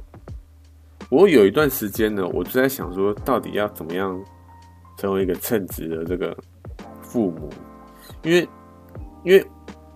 [1.11, 4.19] 我有一段时间呢，我就在想说，到底要怎么样
[4.97, 6.37] 成为一个称职的这个
[7.03, 7.51] 父母？
[8.23, 8.49] 因为，
[9.25, 9.45] 因为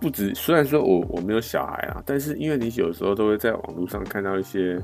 [0.00, 4.76] 不止，虽然说我我没有小孩啊，但是因为你有时候都会在网络上看到一些，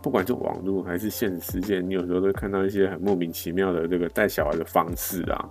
[0.00, 5.48] 不管是网络还是现实世界，你有时候都会看到一些很莫名其妙的这个带小孩的方式啊。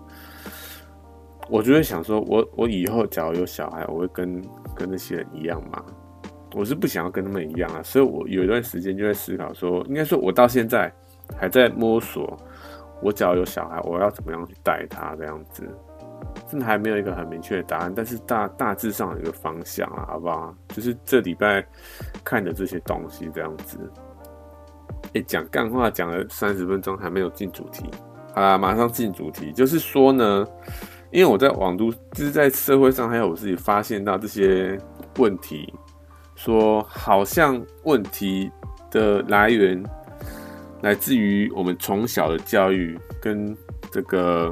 [1.49, 4.41] 我就会想说，我我以后假如有小孩，我会跟
[4.73, 5.83] 跟那些人一样吗？
[6.53, 10.91] 我是不想要跟他们一样啊，所以我有一段时间就在思考说，应该说我到现在
[11.37, 12.37] 还在摸索，
[13.01, 15.67] 我只要有小孩，我要怎么样去带他这样子，
[16.49, 20.53] 真的还没有一个很明确的答案，但是大大致上有一个方向啊，好不好？
[20.69, 21.65] 就是这礼拜
[22.23, 23.77] 看的这些东西这样子。
[25.13, 27.85] 哎，讲干话讲了三十分钟还没有进主题，
[28.35, 30.45] 好啦，马上进主题，就是说呢，
[31.11, 34.77] 因为我在网络，就是在社会上还有我自己发现到这些
[35.17, 35.73] 问题。
[36.43, 38.51] 说好像问题
[38.89, 39.81] 的来源
[40.81, 43.55] 来自于我们从小的教育跟
[43.91, 44.51] 这个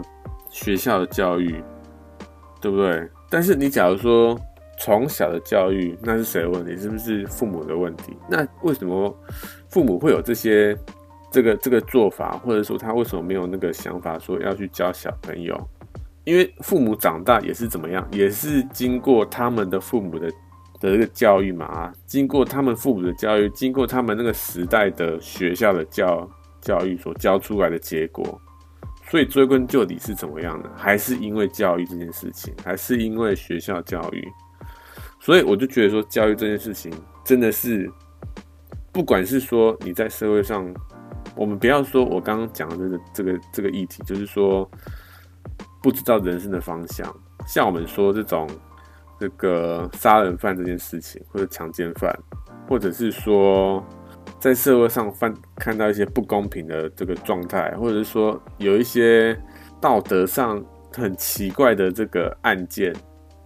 [0.52, 1.63] 学校的教育，
[2.62, 3.10] 对不对？
[3.28, 4.39] 但是你假如说
[4.78, 6.78] 从小的教育，那是谁的问题？
[6.78, 8.15] 是不是父母的问题？
[8.30, 9.12] 那为什么
[9.67, 10.78] 父母会有这些
[11.32, 15.60] 这个这个做法，或者说他为什么没有那个想法说要去教小朋友？
[16.23, 20.32] 因为父母长大也是怎么样，也是经过他们的父母的。
[20.80, 26.30] 的这个教育嘛，啊，经过他们父母的教育，经过他们那个时代的学校的教
[26.62, 28.39] 教育所教出来的结果，
[29.10, 30.70] 所以追根究底是怎么样的？
[30.78, 34.26] 还是因为教育这件事情，还是因为学校教育？
[35.20, 36.89] 所以我就觉得说，教育这件事情
[37.26, 37.92] 真的是，
[38.94, 40.65] 不管是说你在社会上，
[41.36, 44.70] 我们不要说我刚刚讲的这个这个这个议题，就是说
[45.84, 47.13] 不知道人生的方向，
[47.46, 48.48] 像我们说这种。
[49.20, 52.18] 这个杀人犯这件事情，或者强奸犯，
[52.68, 53.84] 或者是说
[54.40, 59.38] 在社会上犯看到一些不公平的这个状态，或者是说有一些
[59.82, 60.64] 道德上
[60.96, 62.94] 很奇怪的这个案件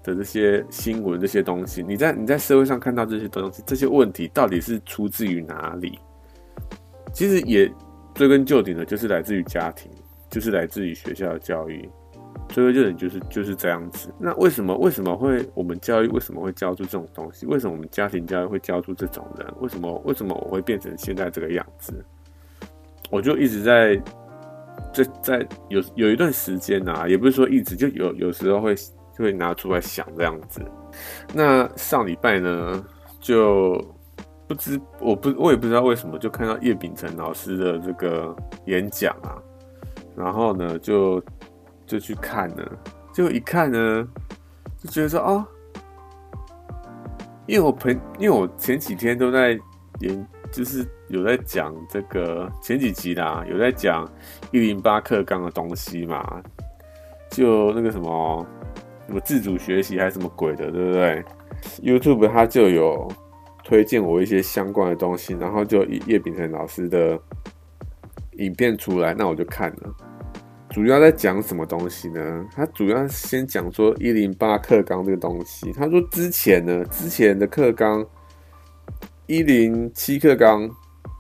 [0.04, 5.98] 的这些新闻这些东西，你在你在社会上看到这些东西，这些问题到底是出自于哪里？
[7.12, 7.72] 其实也
[8.14, 9.92] 追根究底的，就是来自于家庭，
[10.30, 11.90] 就是来自于学校的教育。
[12.50, 14.14] 追根究底就是就是这样子。
[14.20, 17.46] 那为什么为什么会我们教育为什么会教出这种东西？
[17.46, 19.48] 为什么我们家庭教育会教出这种人？
[19.60, 21.94] 为什么为什么我会变成现在这个样子？
[23.10, 23.96] 我就一直在
[24.94, 30.62] 在在有有一段时间啊，也不是说一直，就有有时候会就会拿出来想这样子。
[31.34, 32.86] 那上礼拜呢，
[33.20, 33.84] 就
[34.48, 39.42] 不知我不我也不知道为什么，就看到叶秉成老师的这个演讲啊，
[40.16, 41.20] 然后呢就。
[41.94, 42.72] 就去看了，
[43.14, 44.08] 就一看呢，
[44.80, 45.46] 就觉得说哦，
[47.46, 49.52] 因为我朋，因为我前几天都在
[50.00, 54.12] 演，就是有在讲这个前几集啦，有在讲
[54.50, 56.42] 一零八课纲的东西嘛，
[57.30, 58.44] 就那个什么
[59.06, 61.24] 什么自主学习还是什么鬼的，对不对
[61.84, 63.08] ？YouTube 它就有
[63.64, 67.20] 推荐我一些相关的东西，然后就叶丙成老师的
[68.38, 69.96] 影片出来，那我就看了。
[70.74, 72.46] 主要在讲什么东西呢？
[72.52, 75.72] 他主要先讲说一零八课纲这个东西。
[75.72, 78.04] 他说之前呢，之前的课纲
[79.28, 80.68] 一零七课纲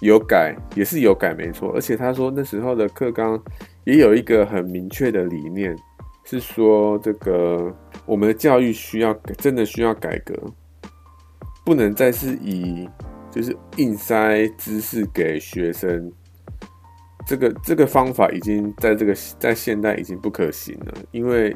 [0.01, 1.71] 有改，也是有改没错。
[1.75, 3.39] 而且他说那时候的课纲
[3.83, 5.77] 也有一个很明确的理念，
[6.23, 7.71] 是说这个
[8.07, 10.33] 我们的教育需要真的需要改革，
[11.63, 12.89] 不能再是以
[13.29, 16.11] 就是硬塞知识给学生。
[17.25, 21.55] 这个这个方法已经在这个在现代已经不可行了，因为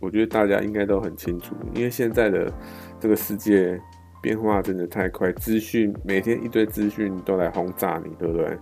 [0.00, 2.52] 我觉得大家应该都很清楚，因为现在的
[2.98, 3.80] 这个世界
[4.20, 8.58] 变化真的太快，资讯每天一堆资讯都来轰炸你，对不对？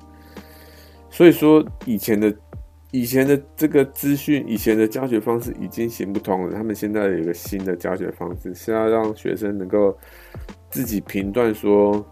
[1.09, 2.35] 所以说以前的
[2.91, 6.55] 以前的这个资讯，以前的教学方式已经行不通了。
[6.55, 9.97] 他们现在有一个新的教学方式，是要让学生能够
[10.71, 12.07] 自己评断说。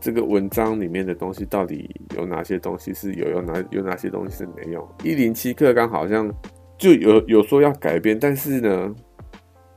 [0.00, 4.88] 这个文章里面的东西到底有哪些东西是有用，哪有哪些东西是没用？
[5.04, 6.32] 一零七课纲好像
[6.78, 8.94] 就有有说要改变，但是呢，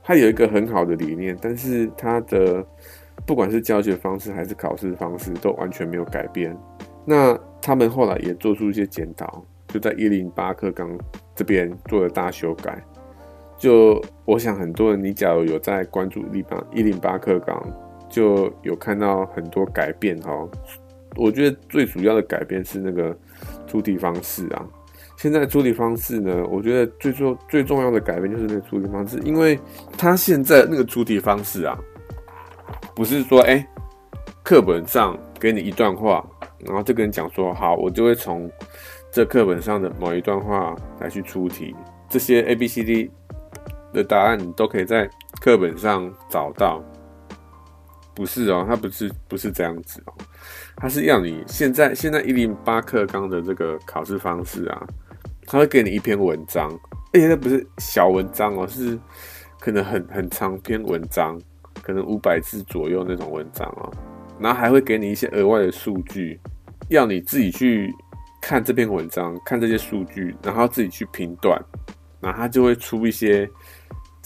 [0.02, 2.66] 它有一个很好的理念，但是它的
[3.26, 6.56] 不管是教学方式还是考试方式都完全没有改变。
[7.04, 10.98] 那他们后来也做出一些检讨，就在一零八课纲
[11.34, 12.82] 这边做了大修改。
[13.58, 16.24] 就我想很多人，你假如有在关注
[16.72, 17.62] 一零八课纲。
[18.14, 20.48] 就有看到很多改变哦，
[21.16, 23.16] 我觉得最主要的改变是那个
[23.66, 24.64] 出题方式啊。
[25.16, 29.58] 现在出题方式呢，我觉得最重最重要的改变就是那个出题方式，因为
[29.98, 31.76] 他现在那个出题方式啊，
[32.94, 33.66] 不是说哎，
[34.44, 36.24] 课本上给你一段话，
[36.60, 38.48] 然后就跟你讲说好，我就会从
[39.10, 41.74] 这课本上的某一段话来去出题，
[42.08, 43.10] 这些 A B C D
[43.92, 46.80] 的答案你都可以在课本上找到。
[48.14, 50.14] 不是哦，他不是不是这样子哦，
[50.76, 54.86] 他是要你现在现在一零八课纲的这个考试方式啊，
[55.46, 56.70] 他会给你一篇文章，
[57.12, 58.96] 而且那不是小文章哦，是
[59.58, 61.36] 可能很很长篇文章，
[61.82, 63.92] 可能五百字左右那种文章哦，
[64.38, 66.38] 然后还会给你一些额外的数据，
[66.88, 67.92] 要你自己去
[68.40, 71.60] 看这篇文章，看这些数据，然后自己去评断，
[72.20, 73.50] 然后他就会出一些。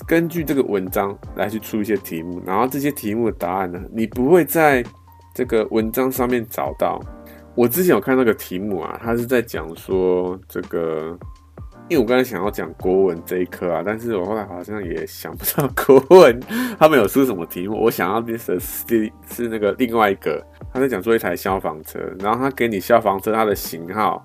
[0.06, 4.84] 根据这个文章来去出一些题目，然后这些题目的答案呢，你不会在
[5.34, 7.00] 这个文章上面找到。
[7.54, 11.18] 我之前有看那个题目啊，他是在讲说这个，
[11.88, 16.38] 因为我刚才想要讲国文这一科啊，但是我后来好像也想不到国文
[16.78, 17.76] 他们有出什么题目。
[17.82, 20.40] 我想要的是是是那个另外一个，
[20.72, 24.24] 他在讲说一台消防车，然后他给你消防车它的型号、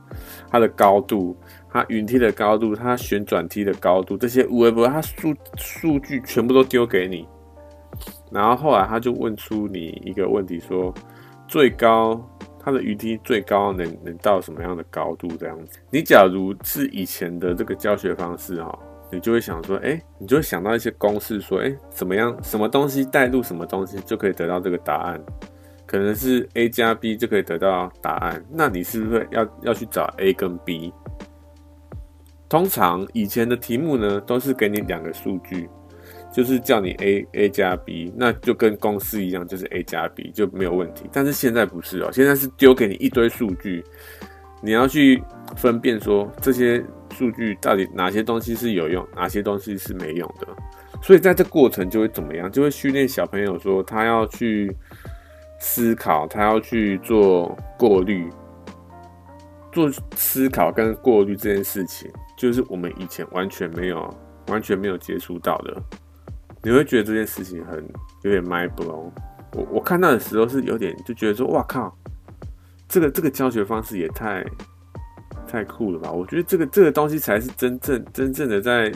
[0.52, 1.36] 它的高度。
[1.74, 7.28] 它云梯的高度，它旋转梯的高度，这些无微不，它数数据全部都丢给你，
[8.32, 10.94] 然后后来他就问出你一个问题说，
[11.48, 12.24] 最高
[12.64, 15.28] 它的云梯最高能能到什么样的高度？
[15.36, 18.78] 这样子，你假如是以前的这个教学方式哈，
[19.12, 25.20] 你就会想说，哎，你就会想到一些公式，说，哎，怎么样，什么东西带入什么东西就可以得到这个答案，
[25.88, 30.94] 可能是 A 加 B 就可以得到答案，那你是不是要要去找 A 跟 B？
[32.54, 35.68] 通常以前的题目呢，都是给你两个数据，
[36.32, 41.10] 就是叫你 A A 加 B，那就跟公式一样，就是 A 加 B 就没有问题。
[41.12, 43.84] 但是现在不是哦，现在是丢给你一堆数据，
[44.62, 45.20] 你要去
[45.58, 46.86] 分辨说这些
[47.18, 50.48] 数据到底哪些东西是有用，哪些东西是没用的。
[51.02, 52.52] 所以在这过程就会怎么样？
[52.52, 54.72] 就会训练小朋友说他要去
[55.60, 58.30] 思考，他要去做过滤。
[59.74, 64.10] 做思考跟过滤这件事情，就是我们以前完全没有、
[64.48, 65.82] 完全没有接触到的。
[66.62, 67.84] 你会觉得这件事情很
[68.22, 69.12] 有点 mind blow。
[69.54, 71.94] 我我看到的时候是有点就觉得说，哇靠，
[72.88, 74.46] 这个这个教学方式也太
[75.48, 76.12] 太酷了吧！
[76.12, 78.92] 我觉得这个这个东西才是真正真正的在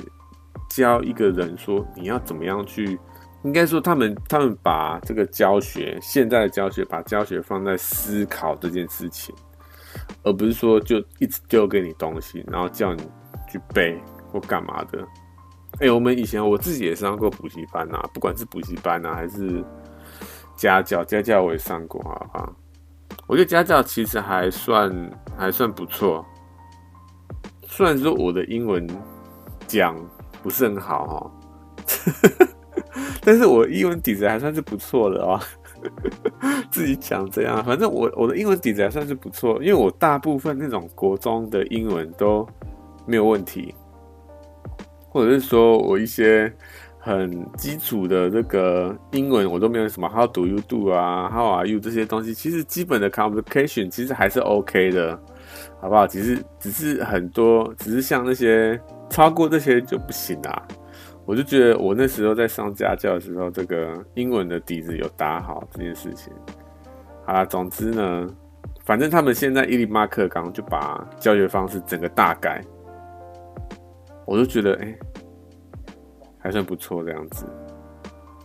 [0.69, 2.97] 教一个人说你要怎么样去。
[3.43, 9.33] 应该说，他们他们把这个教学，现在的教学，把教学放在思考这件事情，
[10.23, 13.03] 而不是说就一直丢给你东西，然后叫你
[13.49, 13.99] 去背
[14.31, 15.05] 或干嘛的。
[15.79, 19.63] 哎、我们以前我自己也上过补习班啊，不管是补习班啊，还是
[20.55, 22.01] 家教，家教我也上过
[22.33, 22.49] 啊。
[23.27, 26.25] 我觉得家教其实还算还算不错，
[27.67, 28.87] 虽然说我的英文
[29.67, 29.95] 讲
[30.41, 31.31] 不是很好哈。
[33.21, 35.39] 但是我英文底子还算是不错的哦，
[36.71, 42.47] 自己讲这样，反正我我的英文底子还算是不错，因为我大部分那种国中的英文都
[43.05, 43.73] 没有问题，
[45.09, 46.51] 或者是说我一些
[46.99, 55.17] 很基础的这个英文我都没有什么 How do you do 啊，How are you 这些东西，其实基本的 communication 其实还是 OK 的，
[55.79, 56.05] 好不好？
[56.05, 60.67] 其实只是很多，只是像那些超过这些就不行啦。
[61.27, 66.31] 我就觉得我那时候在上家教的时候，这个英文的底子有打好这件事情。
[67.25, 68.25] 好啦，总之呢，
[68.85, 72.63] 反正他们现在一零八课纲就把教学方式整个大改，
[74.25, 74.97] 我就觉得哎、
[76.39, 77.45] 还算不错这样子。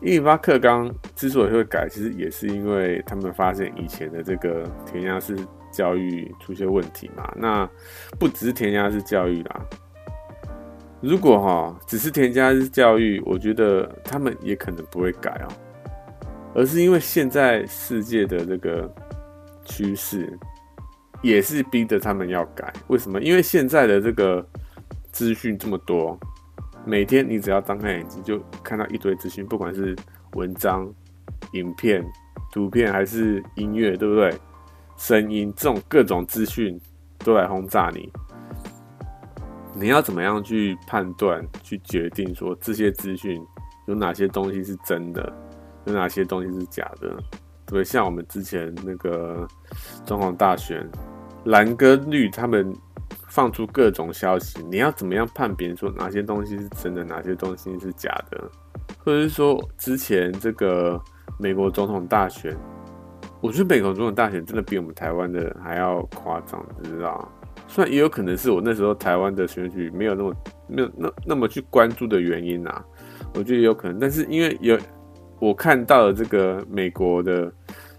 [0.01, 5.37] 一零八课纲之所以会改，其实也是因为他们发现以前的这个填鸭式
[5.71, 7.33] 教育出现问题嘛。
[7.37, 7.65] 那
[8.19, 9.65] 不只是填鸭式教育啦。
[11.03, 15.49] 如果哈只是填鸭式教育，我觉得他们也可能不会改哦，
[16.55, 18.89] 而是因为现在世界的这个
[19.65, 20.39] 趋势
[21.21, 22.73] 也是逼着他们要改。
[22.87, 23.21] 为什么？
[23.21, 24.47] 因为现在的这个
[25.11, 26.17] 资讯这么多，
[26.85, 29.97] 每天你只要张开眼睛就看到一堆资讯，不管是
[30.35, 30.89] 文章、
[31.55, 32.05] 影片、
[32.53, 34.33] 图片还是音乐，对不对？
[34.97, 36.81] 声音这种各种资讯
[37.19, 38.09] 都来轰炸你。
[39.75, 43.43] 你要怎么样去判断、去决定说这些资讯
[43.87, 45.33] 有哪些东西是真的，
[45.87, 47.17] 有哪些东西是假的？
[47.67, 49.49] 对，像我们之前那个
[50.05, 50.87] 总统大选，
[51.45, 52.71] 蓝跟绿他们
[53.29, 58.51] 放出各种消息，你要怎么样判别说哪些东西是真的，哪些东西是假的？
[58.99, 61.01] 或者是说之前这个
[61.39, 62.55] 美国总统大选，
[63.41, 67.29] 我觉得美国总统大选真的比我们台湾的还要夸张，你知道吗？
[67.73, 70.35] 虽然也有可能是我那时候台湾的选举没有那么
[70.67, 72.85] 没有那那么去关注的原因啊，
[73.33, 73.99] 我觉得有可能。
[73.99, 74.79] 但是因为有
[75.41, 77.51] 我看到了这个美国的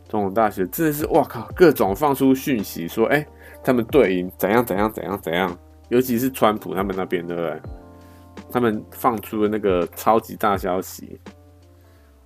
[0.08, 3.26] 总统大学，真的是哇靠，各种放出讯息说，哎、
[3.64, 5.58] 他们队赢怎样怎样怎样怎样，
[5.90, 7.60] 尤其是川普他们那边，对不对？
[8.52, 11.20] 他们放出了那个超级大消息，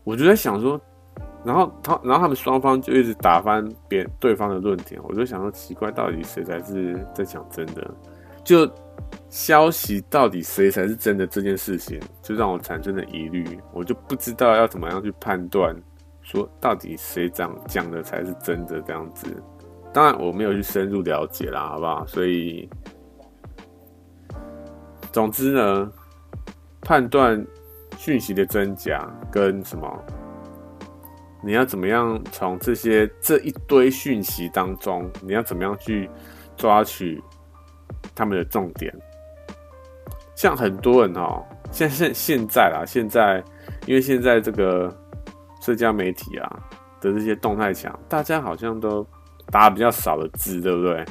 [0.04, 0.78] 我就在想说。
[1.48, 7.90] 然后他，然后他们双方就一直打翻别对方的论点，我就想说奇怪，到底谁才是在讲真的？
[8.44, 8.70] 就
[9.30, 15.74] 消息到底谁才是真的这件事情，就让我产生了疑虑，我就不知道要怎么样去判断，
[16.22, 19.26] 说到底谁讲讲的才是真的这样子。
[19.94, 22.06] 当然我没有去深入了解啦，好不好？
[22.06, 22.70] 所以，
[25.14, 25.92] 总之呢，
[26.82, 27.42] 判断
[27.98, 30.04] 讯息的真假跟什么？
[31.42, 36.10] 你要怎么样从这些这一堆讯息当中，你要怎么样去
[36.56, 37.22] 抓取
[38.16, 38.94] 他们的重点？
[40.36, 43.44] 像很多人哦，现现现在啦，现在
[43.86, 44.96] 因为现在这个
[45.62, 46.60] 社交媒体啊
[47.02, 49.06] 的这些动态墙，大家好像都
[49.52, 51.06] 打比较少的字，对不对？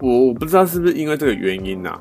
[0.00, 2.00] 我我不知道是不是因为这个原因啊，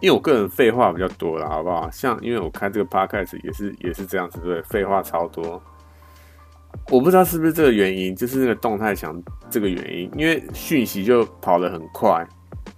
[0.00, 1.90] 因为我个人废话比较多啦，好不好？
[1.90, 4.62] 像因为我开这个 podcast 也是也是这样子，对？
[4.62, 5.62] 废话超多。
[6.88, 9.20] 我不知道是不是这个原因，就是那个动态墙
[9.50, 12.24] 这个原因，因为讯息就跑得很快，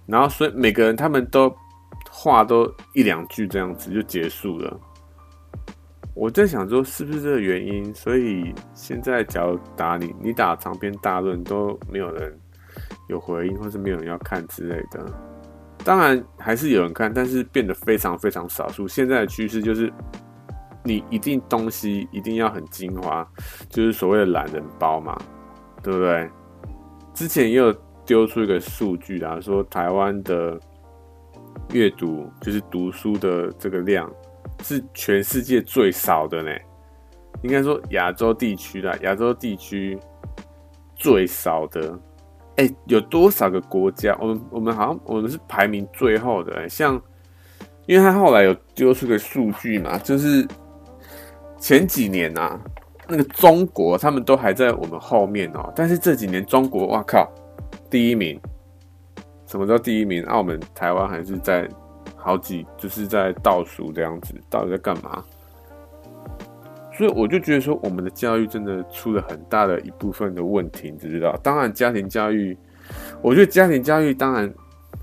[0.07, 1.55] 然后所以每个人他们都
[2.09, 4.79] 话都一两句这样子就结束了。
[6.15, 12.35] 我在想说是不是这个原因，所以现在假如打你，你打长篇大论都没有人
[13.09, 15.05] 有回应，或是没有人要看之类的。
[15.83, 18.87] 当然还是有人看，但是变得非常非常少数。
[18.87, 19.93] 现在的趋势就是。
[20.83, 23.27] 你一定东西一定要很精华，
[23.69, 25.17] 就是所谓的懒人包嘛，
[25.83, 26.29] 对不对？
[27.13, 27.73] 之前也有
[28.05, 30.59] 丢出一个数据啊，说台湾的
[31.73, 34.09] 阅读就是读书的这个量
[34.63, 36.51] 是全世界最少的呢。
[37.41, 39.97] 应该说亚洲地区啦，亚洲地区
[40.95, 41.97] 最少的。
[42.57, 44.13] 哎、有多少个国家？
[44.19, 46.67] 我们我们好像我们是排名最后的、欸。
[46.67, 47.01] 像，
[47.85, 50.45] 因为他后来有丢出个数据嘛，就是
[51.59, 52.59] 前几年啊，
[53.07, 57.29] 那个中国他们都还在我们后面哦、但是这几年中国，哇靠，
[57.89, 58.39] 第一名。
[59.45, 60.23] 什么叫第一名？
[60.25, 61.67] 澳门台湾还是在
[62.15, 65.23] 好几，就是在倒数这样子，到底在干嘛？
[66.95, 71.35] 所以我就觉得说，我们的教育真的出了很大的一部分的问题，你知道？
[71.41, 72.55] 当然，家庭教育，
[73.23, 74.53] 我觉得家庭教育当然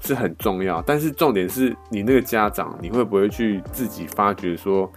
[0.00, 4.88] 是很重要，但是重点是你那个家长，你会不会去自己发觉说，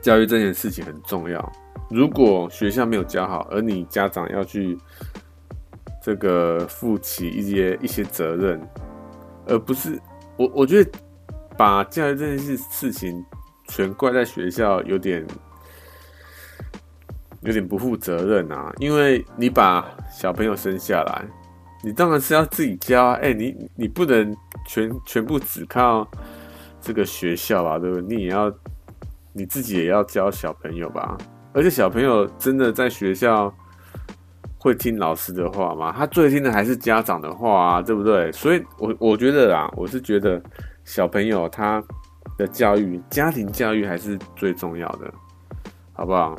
[0.00, 1.52] 教育这件事情很重要？
[1.90, 4.78] 如果学校没有教好，而你家长要去
[6.02, 8.60] 这个负起一些一些责任，
[9.46, 10.00] 而不是
[10.36, 10.90] 我，我觉得
[11.56, 13.24] 把教育这件事事情。
[13.72, 15.24] 全怪在学校，有点
[17.42, 18.74] 有点不负责任啊！
[18.78, 21.24] 因为你把小朋友生下来，
[21.84, 23.12] 你当然是要自己教啊。
[23.22, 24.36] 哎、你你不能
[24.66, 26.04] 全全部只靠
[26.80, 27.78] 这个学校吧？
[27.78, 28.16] 对不对？
[28.16, 28.52] 你也要
[29.32, 31.16] 你自己也要教小朋友吧？
[31.52, 33.52] 而且小朋友真的在学校
[34.58, 35.92] 会听老师的话吗？
[35.96, 38.30] 他最听的还是家长的话啊，对不对？
[38.32, 40.42] 所以我我觉得啊，我是觉得
[40.84, 41.82] 小朋友他。
[42.38, 45.12] 的教育，家庭教育还是最重要的，
[45.92, 46.34] 好不好？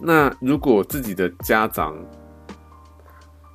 [0.00, 1.96] 那如果自己的家长、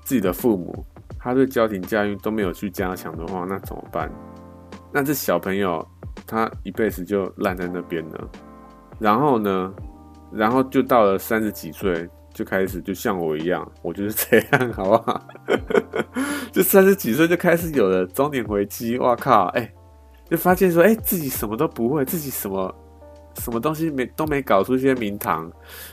[0.01, 0.86] 自己的父母，
[1.19, 4.09] 他对家庭教育都没有去加强的话，那怎么办？
[4.93, 5.86] 那这小朋友
[6.26, 8.30] 他一辈子就烂在那边了。
[8.99, 9.73] 然后呢，
[10.32, 15.21] 然后就到了三十几岁，就开始就像我一样，我就是这样，好不好？
[16.51, 19.47] 就三十几岁就开始有了中年危机，哇靠！
[19.47, 19.69] 哎、
[20.30, 22.73] 就发现说，哎、自己什么都不会，自己什么
[23.39, 25.51] 什么东西没都没搞出一些名堂，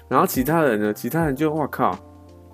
[0.09, 0.95] 然后其他人呢？
[0.95, 1.99] 其他人就哇靠，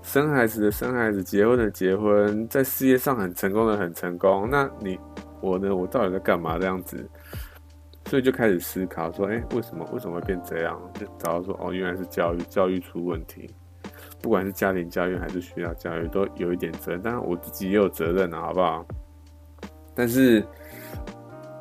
[0.01, 4.49] 生孩子的生孩子，结婚的结婚，在事业上很成功的很成功。
[4.51, 4.99] 那你
[5.43, 5.77] 我呢？
[5.77, 7.07] 我到底在干嘛这样子？
[8.09, 10.81] 所以就开始思考说，哎、为什么为什么会变这样？
[10.95, 13.49] 就找到说，哦，原来是教育教育出问题，
[14.21, 17.01] 不管是家庭教育还是学校教育，都有一点责任。
[17.01, 18.85] 当然我自己也有责任啊，好不好？
[19.95, 20.45] 但是。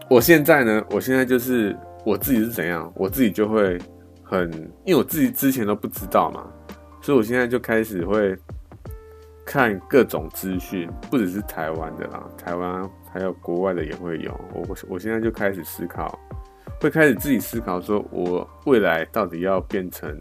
[0.10, 3.78] 我现在呢，我现在就是我自己是怎样，我自己就会
[4.24, 4.50] 很，
[4.86, 6.50] 因为我自己之前都不知道嘛，
[7.02, 8.34] 所以我现在就开始会
[9.45, 14.32] 看各种资讯，不只是台湾的啦，台湾还有国外的也会有。
[14.53, 16.20] 我我现在就开始思考，
[16.80, 20.15] 会开始自己思考，说我未来到底要变成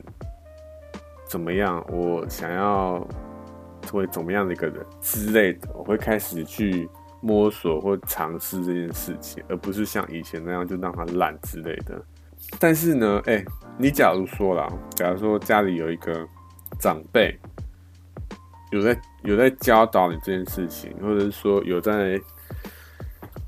[1.28, 3.07] 怎么样，我想要
[3.82, 6.88] 成为怎么样的一个人之类的，我会开始去。
[7.22, 12.01] 摸索或尝试这件事情，而不是像以前那样就让它烂之类的。
[12.61, 13.42] 但是呢，哎、
[13.78, 16.24] 你假如说啦，假如说家里有一个
[16.78, 17.36] 长辈，
[18.70, 22.20] 有在有在教导你这件事情，或者是说有在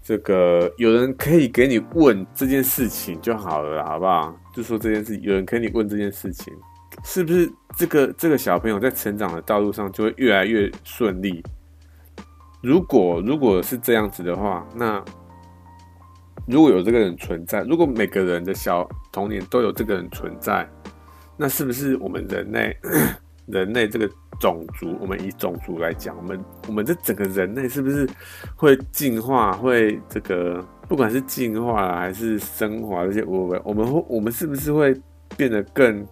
[0.09, 4.35] 这个有人可以给你问这件事情就好了，好不好？
[4.55, 6.51] 就说这件事，有人可以问这件事情，
[7.05, 7.47] 是不是
[7.77, 11.45] 这个这个小朋友在成长的道路上就会越来越顺利？
[12.63, 15.05] 如果如果是这样子的话，那
[16.47, 20.67] 如果有这个人存在，如果每个人的小童年都有这个人存在，
[21.37, 22.75] 那是不是我们人类
[23.49, 24.09] 人类这个
[24.41, 28.09] 种族，我们以种族来讲，我们我们这整个人类是不是
[28.57, 29.53] 会进化？
[29.53, 34.95] 会这个不管是进化还是升华这些，我们我们会我们是不是会
[35.37, 36.07] 变得更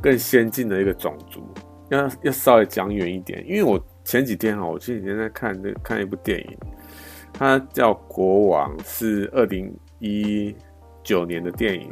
[0.00, 1.42] 更先进的一个种族？
[1.90, 3.82] 要要稍微讲远一点，因为我。
[4.06, 6.58] 前几天哈，我前几天在看这看一部电影，
[7.32, 10.54] 它叫《国王》，是二零一
[11.02, 11.90] 九年的电影。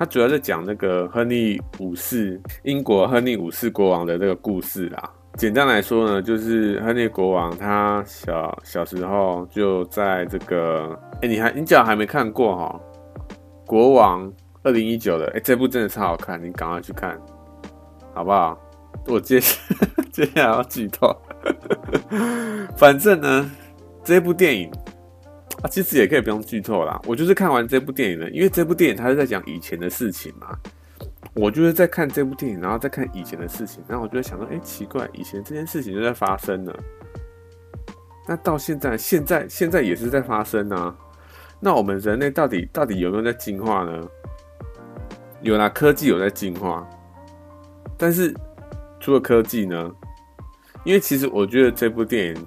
[0.00, 5.12] 他主要在讲那个亨利五世，英国亨利五世国王的这个故事啦。
[5.34, 12.80] 简单来说呢，就是亨利国王他小小时候就在这个，哎、你还你讲还没看过哈，
[13.66, 14.26] 《国王》
[14.62, 17.20] 二零一九的，哎、这部真的超好看，你赶快去看，
[18.14, 18.58] 好不好？
[19.06, 19.60] 我接下
[20.10, 21.14] 接下来要剧透，
[22.74, 23.50] 反正呢，
[24.02, 24.70] 这部电影
[25.62, 27.00] 啊，其实也可以不用剧透啦。
[27.06, 30.56] 我就是看完这部电影呢，因为这部电影它是在讲以前的事情嘛。
[31.34, 36.76] 我就是在看这部电影，然后再看以前的事情，然后我就会想说，哎、奇怪，以前这件事情就在发生了，
[38.26, 40.96] 那到现在，现在现在也是在发生啊。
[41.60, 44.08] 那我们人类到底到底有没有在进化呢？
[45.42, 46.88] 有啦，科技有在进化，
[47.96, 48.34] 但是。
[49.02, 49.90] 除了科技呢？
[50.84, 52.46] 因为其实我觉得这部电影，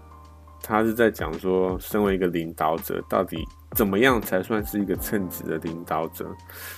[0.64, 3.46] 他是在讲说，身为一个领导者，到底
[3.76, 6.26] 怎么样才算是一个称职的领导者？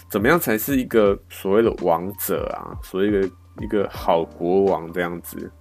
[0.09, 2.73] 怎么样才是一个所谓的王者啊？
[2.83, 3.29] 所谓的
[3.61, 5.51] 一个好国王这样子？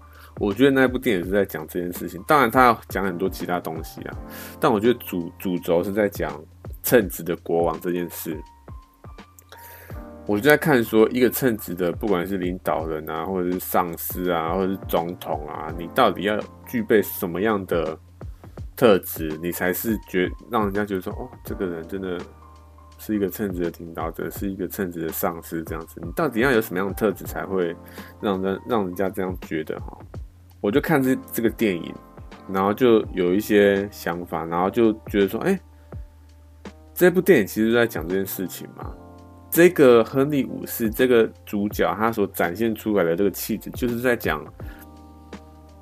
[0.40, 2.20] 我觉得那部电影是在讲这件事情。
[2.26, 4.16] 当然，他要讲很多其他东西啊，
[4.58, 6.32] 但我觉得主主轴是在讲
[6.82, 8.36] 称职的国王这件事。
[10.26, 17.96] 我就在看说，一个称职的，不管是领导人啊，或者是上司啊，或者是总统啊，你到底要具备什么样的
[18.76, 22.18] 特质，你才是觉让人家觉得说，哦，这个人真的
[22.98, 26.00] 是一个称职的领导者，是一个称职的上司这样子。
[26.02, 27.74] 你到底要有什么样的特质，才会
[28.20, 29.96] 让人让人家这样觉得哈？
[30.60, 31.94] 我就看这这个电影，
[32.48, 35.58] 然后就有一些想法，然后就觉得说，哎，
[36.94, 38.92] 这部电影其实就在讲这件事情嘛。
[39.50, 44.44] 这个亨利五世这个主角，他所展现出来的这个气质，就是在讲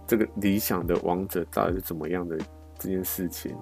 [0.06, 2.36] 这个理想的王者到底是怎么样的
[2.82, 3.56] 这件事情。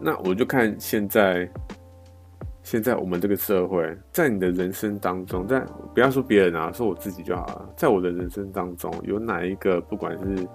[0.00, 1.48] 那我就看现在，
[2.62, 5.60] 现在我们这个社会，在你的人生当中，在
[5.94, 7.70] 不要说别人啊，说我自己就好了。
[7.76, 10.48] 在我的人生当中，有哪一个不管是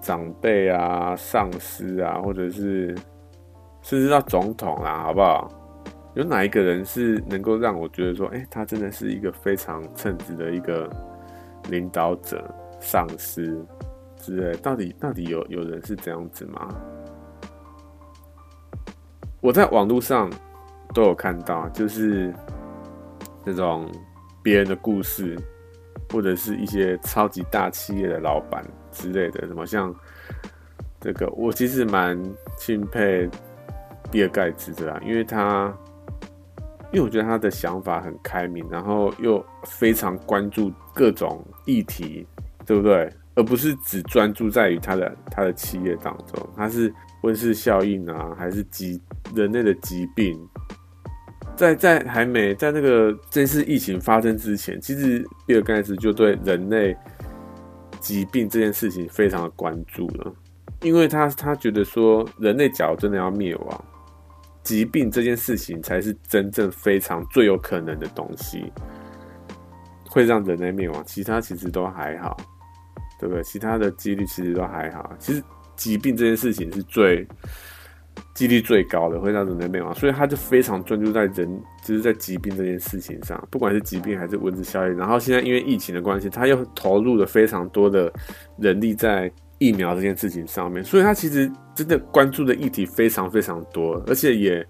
[0.00, 2.94] 长辈啊、上司啊，或者是
[3.82, 5.50] 甚至到总统啦，好不好？
[6.14, 10.88] 有哪一个人是能够让我觉得说，哎、他真的是一个非常称职的一个
[11.68, 12.48] 领导者、
[12.80, 13.66] 上司
[14.24, 14.56] 之类？
[14.58, 16.68] 到底到底有有人是这样子吗？
[19.40, 20.30] 我在网络上
[20.94, 22.32] 都有看到，就是
[23.44, 23.90] 这种
[24.42, 25.38] 别人的故事，
[26.10, 29.94] 或者是一些超级大企业的老板之类的，什么像
[31.00, 32.18] 这个，我其实蛮
[32.56, 33.28] 钦佩
[34.10, 35.76] 比尔盖茨的啦，因为他。
[36.92, 42.24] 因为我觉得他的想法很开明，然后又非常关注各种议题，
[42.64, 43.12] 对不对？
[43.34, 49.00] 而不是只专注在于他的他的企业当中，他是温室效应啊，还是疾
[49.34, 50.38] 人类的疾病？
[51.56, 56.96] 在在还没在那个这次疫情发生之前，其实比尔盖茨就对人类
[58.00, 60.34] 疾病这件事情非常的关注了，
[60.82, 63.84] 因为他他觉得说，人类假如真的要灭亡。
[64.64, 68.72] 疾病这件事情才是真正非常最有可能的东西，
[70.08, 71.04] 会让人类灭亡。
[71.04, 72.34] 其他其实都还好，
[73.24, 73.42] 对不对？
[73.42, 75.12] 其他的几率其实都还好。
[75.18, 75.42] 其实
[75.76, 77.26] 疾病这件事情是最
[78.34, 79.94] 几率最高的，会让人类灭亡。
[79.94, 84.96] 所以他就非常专注在人，就是在疾病这件事情上，不管是疾病还是蚊子效应。
[84.96, 88.12] 然后现在因为疫情的关系，他又投入了非常多的
[88.58, 89.32] 人力在。
[89.58, 94.66] 疫苗这件事情上面，所以他其实真的关注的议题非常非常多，而且也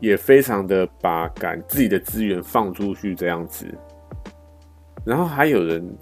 [0.00, 3.66] 也非常的把赶自己的资源放出去这样子。
[5.06, 5.96] 然后还有人，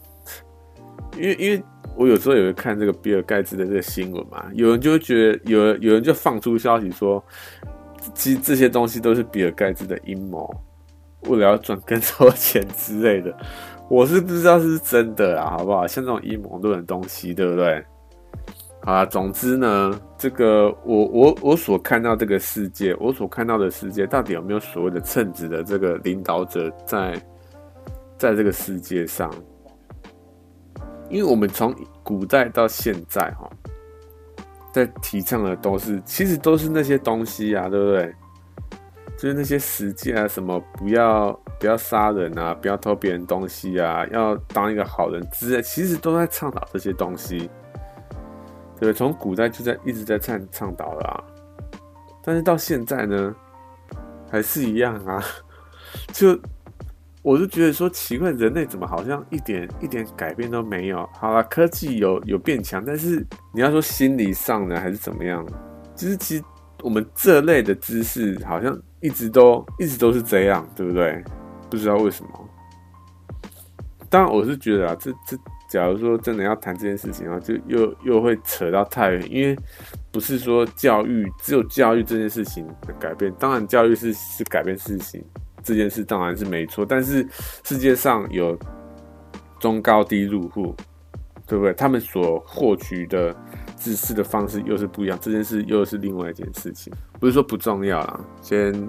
[1.17, 1.63] 因为因为
[1.97, 7.23] 我有时候也会看这个比尔盖茨的这个新闻嘛，有人就会觉得有人有人就放出消息说，
[8.15, 10.49] 其实这些东西都是比尔盖茨的阴谋，
[11.29, 13.37] 为了要赚更多钱之类的。
[13.91, 15.87] 我是不知道是真的啊，好不好？
[15.87, 17.85] 像这种阴谋论的东西，对不对？
[18.85, 27.13] 啊，总之呢，这个我我我所看到这个世界，我所看到的世界，到底有没有所谓的称职的这个领导者在
[28.17, 29.31] 在这个世界上？
[31.13, 33.49] 因为我们从古代到现在，哈，
[34.73, 38.15] 在提倡的都是，其实都是那些东西啊，对不对？
[39.19, 47.51] 就是那些实践啊，什么不要不要杀人啊，不要偷别人东西啊，要当一个好人之类，其实都在倡导这些东西。
[48.81, 51.23] 对，从古代就在一直在倡倡导了啊，
[52.25, 53.35] 但是到现在呢，
[54.31, 55.23] 还是一样啊。
[56.11, 56.37] 就
[57.23, 61.09] 我就觉得说奇怪，人类怎么好像一点一点改变都没有？
[61.15, 65.47] 好了，科技有有变强，但是你要说心理上呢，还是怎么样？
[65.95, 66.45] 其实其实
[66.83, 68.79] 我们这类的知识好像。
[69.03, 71.25] 一直都一直都是这样，对不对？
[71.69, 72.49] 不知道为什么。
[74.09, 75.37] 当然，我是觉得啊，这这，
[75.69, 79.59] 假如说真的要谈这件事情啊，就又又会扯到太远，因为
[80.13, 83.35] 不是说教育只有教育这件事情的改变。
[83.41, 85.21] 当然，教育是是改变事情
[85.63, 86.85] 这件事，当然是没错。
[86.85, 87.27] 但是
[87.65, 88.59] 世界上有
[89.61, 90.75] 中高低入户，
[91.47, 91.73] 对不对？
[91.75, 93.35] 他们所获取的。
[93.75, 98.89] 知识的方式又是不一样，这件事又是另外一件事情，不是说不重要啦，先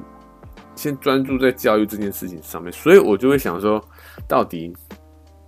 [0.76, 3.84] 先专注在教育这件事情上面，所以我就会想说，
[4.28, 4.72] 到底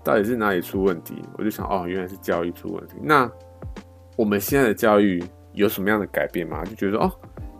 [0.04, 1.22] 到底是哪里出问题？
[1.38, 2.96] 我就想，哦，原来是教育出问题。
[3.04, 3.30] 那
[4.16, 5.24] 我们现在的教育
[5.54, 6.66] 有什么样的改变吗？
[6.66, 7.12] 就觉得哦。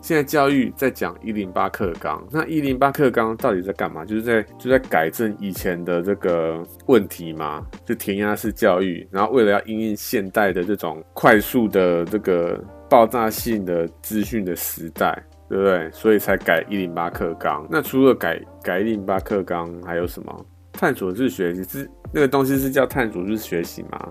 [0.06, 4.06] 现在教育在讲一零八课纲，那一零八课纲到底在干嘛？
[4.06, 15.12] 就是在就在改正以前的这个问题嘛，就填鸭式教育，然后为了要应应现代的这种快速的这个爆炸性的资讯的时代，
[15.50, 15.90] 对不对？
[15.90, 17.68] 所以才改一零八课纲。
[17.68, 20.46] 那除了改改一零八课纲，还有什么？
[20.72, 24.08] 探索式学习是那个东西是叫探索式学习吗？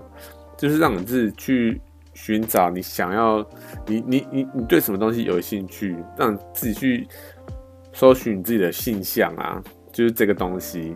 [0.57, 1.81] 就是让你自己去
[2.15, 3.45] 寻找你想要，
[3.85, 7.07] 你你你你对什么东西有兴趣，让自己去
[7.93, 9.61] 搜寻你自己的性向啊，
[9.93, 10.95] 就是这个东西。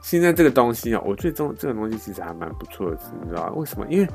[0.00, 3.86] 现在这个东西啊，我觉得这这个东西其实还蛮不错的，你知道为什么？
[3.90, 4.08] 因为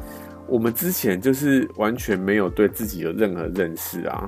[0.47, 4.25] 我们之前就是完全没有对自己有任何认识啊，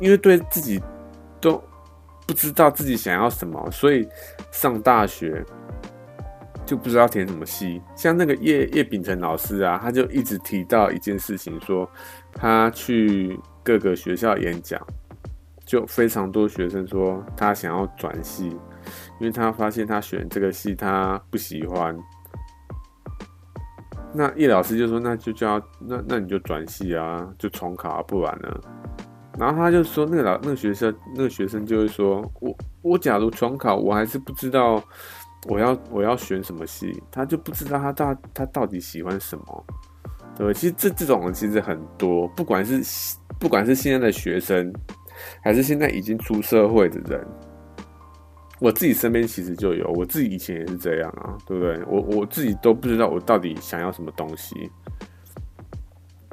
[0.00, 0.82] 因为对自己
[1.40, 1.62] 都
[2.26, 4.08] 不知道自己想要什么，所以
[4.50, 5.44] 上大学
[6.68, 7.80] 就不知道填什么系。
[7.96, 11.90] 像那个叶叶秉成老师啊，他就一直提到一件事情，说
[12.34, 14.78] 他去各个学校演讲，
[15.64, 18.48] 就非常多学生说他想要转系，
[19.18, 21.98] 因为他发现他选这个系他不喜欢。
[24.12, 28.60] 那叶老师就说：“那就叫那那你就转系啊，就重考啊，不然呢？”
[29.38, 34.82] 然后他就说：“那个老那个学生那个学生就会说，我我假如重考，我还是不知道
[35.46, 39.64] 我要我要选什么系，他就不知道他到他到底喜欢什么，
[40.36, 40.54] 对不对？
[40.54, 42.82] 其实这这种人其实很多，不管是
[43.38, 44.72] 不管是现在的学生，
[45.42, 47.26] 还是现在已经出社会的人。”
[48.60, 51.80] 我自己身边其实就有，我自己以前也是这样啊，对不对？
[51.86, 54.68] 我我自己都不知道我到底想要什么东西，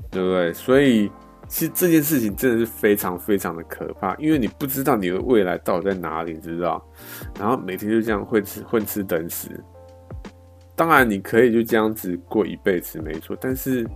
[0.10, 0.52] 对不对？
[0.52, 1.12] 所以
[1.48, 6.84] 其实这件事情真的是非常非常的可怕，因为你不知道你的未来到底在哪里，你知道？
[7.40, 9.50] 然后每天就这样混吃混吃等死。
[10.76, 13.38] 当然你可以就这样子过一辈子，没错。
[13.40, 13.88] 但是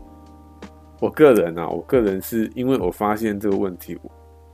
[1.01, 3.99] 我个人啊，我个人是因为我发现这个问题。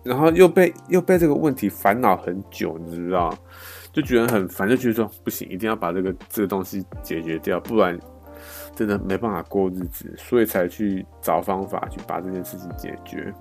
[0.04, 3.36] 然后又被又被这个问题烦恼很久，你知道，
[3.92, 8.00] 就觉得很烦，就觉得说不行，一定要把这个这个东西解决掉，不然
[8.76, 13.34] 真的没办法过日子，所以才去找方法去把这件事情解决。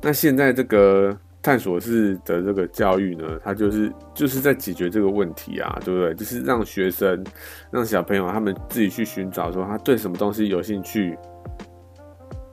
[0.00, 6.14] 那现在这个探索式的这个教育呢，它就是就是在解决这个问题啊，对不对？
[6.14, 7.24] 就是让学生、
[7.70, 11.16] 让小朋友他们自己去寻找说他对什么东西有兴趣。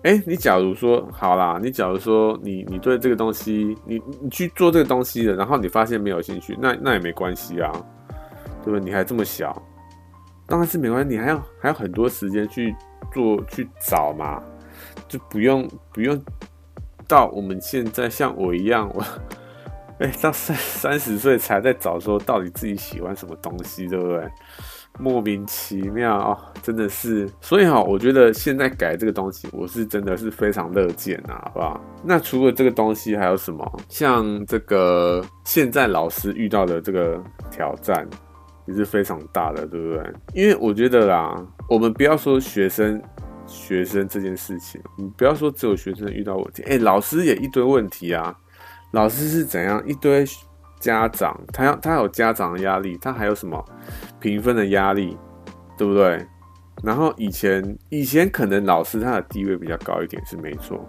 [0.04, 7.70] 哎、你假如说好啦，你假如说你你对这个东西，你你去做这个东西了，然后你发现没有兴趣，那那也没关系啊，
[8.64, 8.80] 对不对？
[8.80, 9.62] 你还这么小，
[10.48, 12.74] 当然是没关系，你还要还有很多时间去
[13.14, 14.42] 做去找嘛，
[15.08, 16.20] 就不用不用
[17.08, 19.04] 到我们现在像我一样，我
[20.00, 24.24] 哎、到三三十岁才在找说到底自己喜欢什么东西，对不对？
[25.00, 31.80] 莫名其妙哦，真的是，所以哈，我觉得现在改这个东西，我是真的是非常乐见啊，好不好？
[32.04, 33.80] 那除了这个东西，还有什么？
[33.90, 37.22] 像这个现在老师遇到的这个
[37.52, 38.08] 挑战，
[38.68, 40.14] 也是非常大的，对不对？
[40.34, 43.02] 因为我觉得啦，我们不要说学生，
[43.46, 48.38] 学生这件事情，你不要说只有学生遇到问题，哎，老师也一堆问题啊，
[48.92, 50.26] 老师是怎样一堆。
[50.80, 53.66] 家长，他要他有家长的压力，他还有什么
[54.20, 55.18] 评分的压力，
[55.76, 56.24] 对不对？
[56.84, 60.88] 然后以前以前可能老师他的地位比较高一点是没错，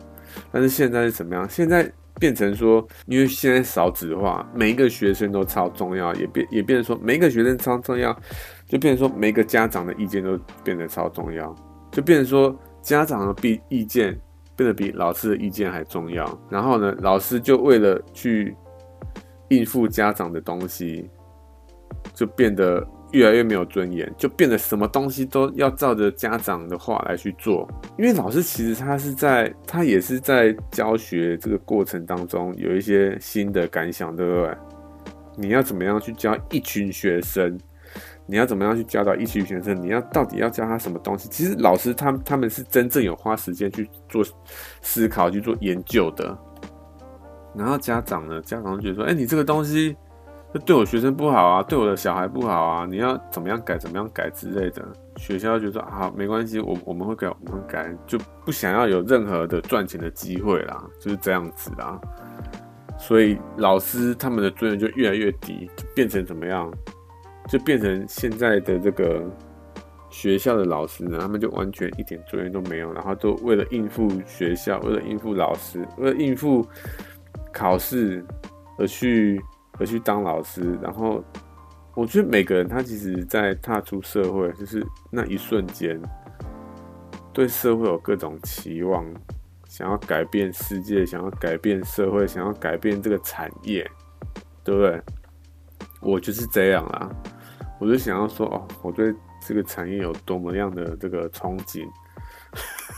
[0.53, 1.49] 但是现在是怎么样？
[1.49, 8.13] 现在变成说，因为现在少子化，每一个学生都超重要，也变也变成说每一个学生超重要，
[8.67, 11.55] 就变成说每一个家长的意见都变得超重要，
[11.91, 14.19] 就变成说家长的比意见
[14.57, 16.39] 变得比老师的意见还重要。
[16.49, 18.57] 然后呢，老师就为了去。
[19.51, 21.09] 应付家长的东西，
[22.13, 27.69] 就变得越来越没有尊严，就变得什么东西都要照着家长的话来去做。
[27.97, 34.57] 因为老师其实他是在，他也是在教学这个过程当中有一些新的感想，对不对？
[35.37, 37.59] 你要怎么样去教一群学生？
[38.27, 39.81] 你要怎么样去教导一群学生？
[39.81, 41.29] 你要到底要教他什么东西？
[41.31, 44.23] 其实老师他他们是真正有花时间去做
[44.83, 46.37] 思考、去做研究的。
[47.57, 48.41] 然后家长呢？
[48.43, 49.97] 家长觉得说：“哎，你这个东西
[50.53, 54.83] 这对我学生不好啊，对我的小孩不好啊，你要怎么样改，怎么样改之类的。”
[55.17, 62.01] 学校就说：“好，没关系，我我们会改，我们改，就不想要有任何的赚钱的机会啦，就是这样子啦。”
[62.99, 66.73] 所以老师他们的尊严就越来越低，就变成怎么样？
[67.49, 69.23] 就变成现在的这个
[70.09, 76.67] 学校的老师呢，他们就完全一点尊严都没有，然后都为了应付学校，为了应付老师，为了应付。
[77.51, 78.25] 考试
[78.77, 79.43] 而去
[79.79, 81.23] 而去当老师，然后
[81.95, 86.01] 我觉得每个人他其实，在踏出社会，就是那一瞬间，
[87.33, 89.05] 对社会有各种期望，
[89.69, 93.89] 想要改变世界，想要改变社会，想要改变这个产业，
[94.65, 95.01] 对不对？
[96.01, 97.11] 我就是这样啦，
[97.81, 99.13] 我就想要说，哦，我对
[99.45, 101.85] 这个产业有多么样的这个憧憬。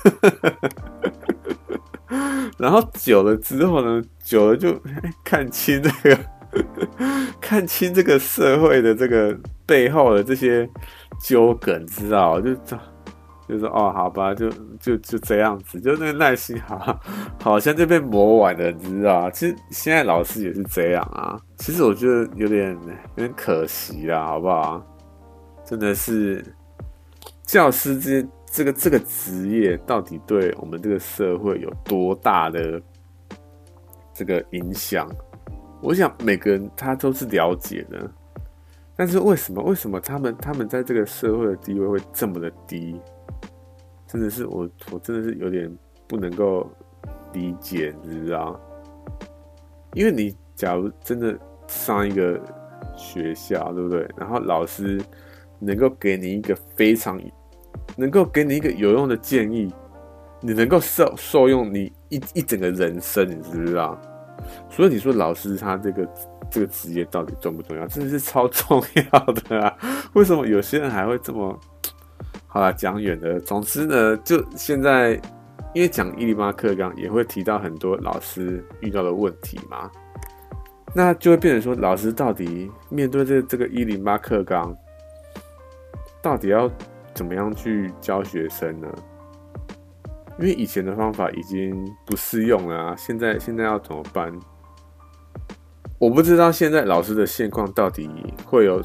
[2.59, 4.81] 然后久了之后呢，久了就
[5.25, 6.19] 看清这个
[7.41, 9.37] 看清这个社会的这个
[9.67, 10.69] 背后的这些
[11.21, 12.55] 纠葛，知道就
[13.49, 14.49] 就说哦，好吧，就
[14.81, 17.01] 就就这样子，就那个耐心好，
[17.43, 19.29] 好像就被磨完了，你知道？
[19.31, 21.37] 其实现在老师也是这样啊。
[21.59, 22.71] 其实我觉得有点
[23.17, 24.81] 有点可惜啦，好不好？
[25.65, 26.45] 真的是
[27.45, 32.81] 教师这这个这个职业，到底对我们这个社会有多大的
[34.15, 35.09] 这个影响？
[35.81, 38.11] 我想每个人他都是了解的，
[38.97, 43.01] 但是为什么为什么他们他们在这个社会的地位会这么的低？
[44.07, 45.71] 真的是我我真的是有点
[46.07, 46.71] 不能够
[47.33, 48.61] 理解，你知道？
[49.95, 52.41] 因为你假如真的上一个
[52.97, 54.09] 学校，对不对？
[54.17, 55.01] 然后老师。
[55.63, 57.21] 能够给你一个非常，
[57.95, 59.71] 能够给你一个有用的建议，
[60.41, 64.01] 你能够受受用你一一整个人生，你知不知道？
[64.69, 66.09] 所以你说老师他这个
[66.51, 67.87] 这个职业到底重不重要？
[67.87, 68.83] 真的是超重
[69.13, 69.77] 要的啊！
[70.15, 71.59] 为什么有些人还会这么？
[72.47, 73.39] 好啦，讲远了。
[73.41, 75.13] 总之呢，就现在，
[75.75, 79.91] 因为讲一零八课纲也会提到很多老师遇到的问题嘛，
[80.95, 84.75] 那就会变成说，老师到底面对这这个一零八课纲。
[86.23, 86.71] 到底要
[87.15, 88.89] 怎么样去教学生呢？
[90.41, 94.33] 因为以前的方法已经不适用了啊，现在现在要怎么办？
[95.99, 98.09] 我不知道现在老师的现况到底
[98.47, 98.83] 会有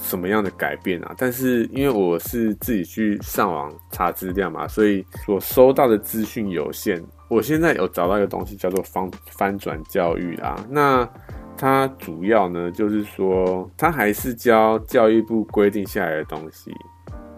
[0.00, 1.12] 什么样的改变啊。
[1.18, 7.02] 但是因为我是自己去上网查资料嘛，所以所收到的资讯有限。
[7.28, 10.54] 我现在有找到一个东西叫做翻翻转教育啊。
[10.70, 11.08] 那
[11.56, 16.70] 它主要呢，就是说，它还是教教育部规定下来的东西，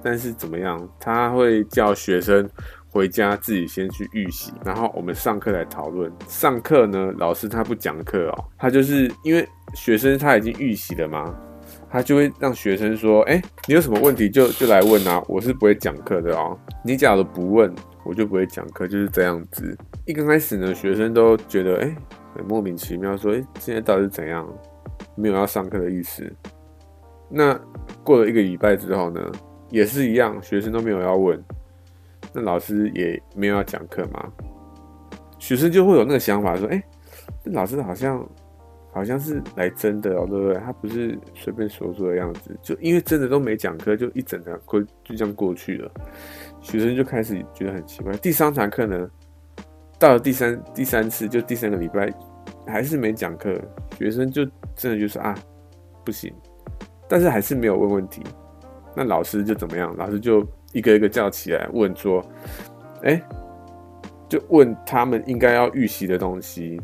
[0.02, 0.86] 但是怎么样？
[1.00, 2.46] 他会叫学生
[2.94, 6.12] 回家自己先去预习，然后我们上课来讨论。
[6.28, 11.34] 上课呢，老师他不讲课哦，他就是因为学生他已经预习了嘛，
[11.90, 16.56] 他就会让学生说：“哎，你有什么问题就就来问啊，我是不会讲课的哦。
[16.84, 17.74] 你假如不问，
[18.04, 19.76] 我就不会讲课，就是这样子。”
[20.06, 21.94] 一刚开始呢，学生都觉得：“哎。”
[22.36, 24.44] 很莫名其妙，说：“哎，现在到底是怎样？
[25.16, 26.28] 没有要上课的意思。”
[27.30, 27.56] 那
[28.02, 29.20] 过了一个礼拜之后呢，
[29.70, 31.40] 也是一样，学生都没有要问，
[32.34, 34.32] 那老师也没有要讲课吗。
[35.38, 36.82] 学生就会有那个想法，说：“哎，
[37.44, 38.26] 这老师好像
[38.92, 40.56] 好像是来真的哦，对不对？
[40.56, 42.56] 他不是随便说说的样子。
[42.62, 45.90] 就因为真的都没讲课，就一整堂课就这样过去了。
[46.60, 48.12] 学生就开始觉得很奇怪。
[48.14, 49.08] 第三堂课呢？”
[49.96, 52.12] 到了第三第三次，就第三个礼拜，
[52.66, 53.58] 还是没讲课，
[53.96, 55.34] 学生就真的就说啊，
[56.04, 56.34] 不行，
[57.08, 58.22] 但是还是没有问问题。
[58.94, 59.94] 那老师就怎么样？
[59.96, 62.22] 老师就一个一个叫起来问说，
[63.04, 63.22] 哎、
[64.28, 66.78] 就问他们应该要预习的东西，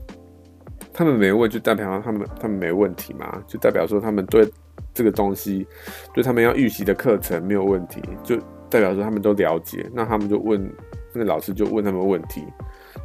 [0.93, 3.43] 他们没问，就代表他们他们没问题嘛？
[3.47, 4.49] 就代表说他们对
[4.95, 5.67] 这个东西，
[6.15, 8.37] 对他们要预习的课程没有问题，就
[8.71, 9.85] 代表说他们都了解。
[9.93, 10.73] 那他们就问
[11.13, 12.45] 那个老师就问他们问题。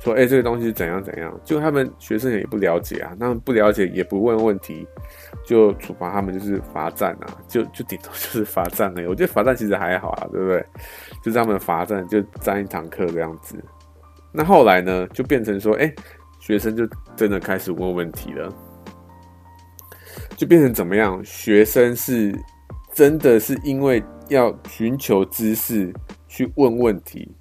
[0.01, 1.39] 说哎、这个东西是怎样怎样？
[1.43, 4.86] 就他们学生也不了解啊，他们不了解也不问问题，
[5.45, 9.01] 就处罚他们就是罚站啊，就就顶多就是罚站了。
[9.07, 10.65] 我觉得罚站其实还好啊，对不对？
[11.23, 13.63] 就是他们罚站就站一堂课这样子。
[14.31, 15.93] 那后来呢，就变成说，哎、
[16.39, 18.51] 学生就真的开始问问题了，
[20.35, 21.23] 就变成怎么样？
[21.23, 22.37] 学生是
[22.93, 25.93] 真的是因为要寻求知识
[26.27, 27.31] 去问问题。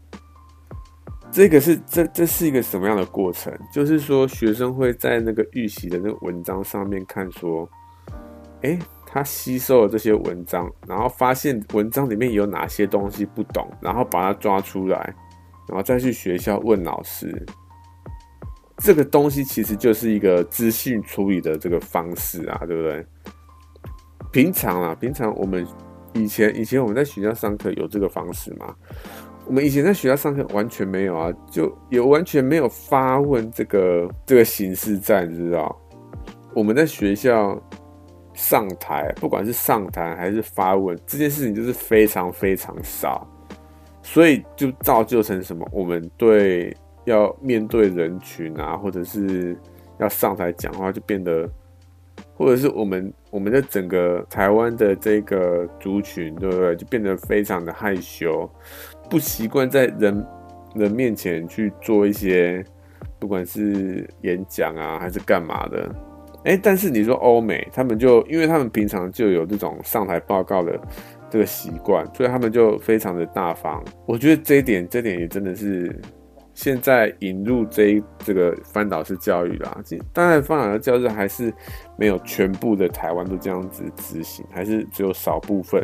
[1.32, 3.52] 这个是这这是一个什么样的过程？
[3.72, 7.68] 就是说，学生会在那个预习的那个文章上面看，说，
[8.64, 15.14] 诶，他吸收了这些文章，然后发现文章里面有哪些东西不懂，然后把它抓出来，
[15.68, 17.44] 然后再去学校问老师。
[18.78, 23.06] 这个东西其实就是一个资讯处理的这个方式啊，对不对？
[24.32, 25.64] 平常啊，平常我们
[26.14, 28.74] 以前以前我们在学校上课有这个方式吗？
[29.46, 35.80] 我们以前在学校上课完全没有啊，就也完全没有发问这个这个形式在，你知道？
[36.52, 37.60] 我们在学校
[38.34, 43.26] 上台，不管是上台还是发问，这件事情就是非常非常少，
[44.02, 45.66] 所以就造就成什么？
[45.72, 49.56] 我们对要面对人群啊，或者是
[49.98, 51.48] 要上台讲话，就变得，
[52.36, 56.74] 或者是我们我们的整个台湾的这个族群，对不对？
[56.76, 58.50] 就变得非常的害羞。
[59.08, 60.26] 不习惯在人
[60.74, 62.64] 人面前去做一些，
[63.18, 65.94] 不管是演讲啊还是干嘛的，
[66.44, 70.78] 哎，但是你说欧美，他们就因为他们平常就有这种上台报告的
[71.30, 73.82] 这个习惯，所以他们就非常的大方。
[74.06, 75.98] 我觉得这一点，这点也真的是
[76.52, 79.76] 现在引入这一这个翻导式教育啦，
[80.12, 81.52] 当然翻导式教育还是
[81.96, 85.82] 没有全部的台湾都这样子执行，还是只有少部分。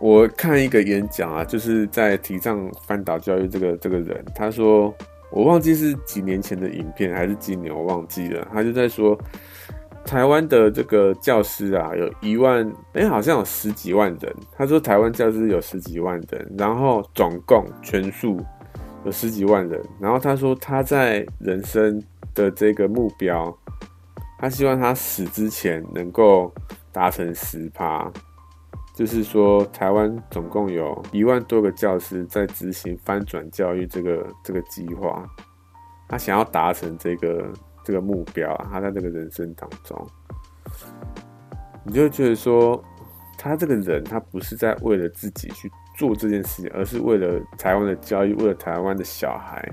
[0.00, 4.94] 我看一个演讲啊，就是在提倡翻导教育这个这个人，他说，
[5.30, 8.46] 我忘记是几年前的影片还是今年，我忘记了。
[8.52, 9.18] 他就在说，
[10.04, 14.34] 台湾的这个教师啊，有一万，哎、好像有十几万人。
[14.56, 18.40] 他说台湾教师有十几万人，然后总共全数
[19.04, 19.80] 有十几万人。
[20.00, 22.02] 然后他说他在人生
[22.34, 23.54] 的这个目标，
[24.38, 26.50] 他希望他死之前能够
[26.90, 28.10] 达成十趴。
[28.98, 35.24] 就是说，台湾总共有一万多个教师在执行翻转教育这个这个计划，
[36.08, 37.48] 他想要达成这个
[37.84, 40.04] 这个目标啊，他在这个人生当中，
[41.84, 42.82] 你就觉得说，
[43.38, 49.64] 他这个人他不是在为了自己去做这件事情，而是为了台湾的教育，为了台湾的小孩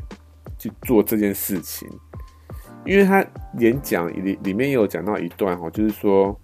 [0.59, 1.89] 去做这件事情。
[2.85, 3.25] 因为他
[3.57, 6.39] 演讲里里面有讲到一段哈，就是说。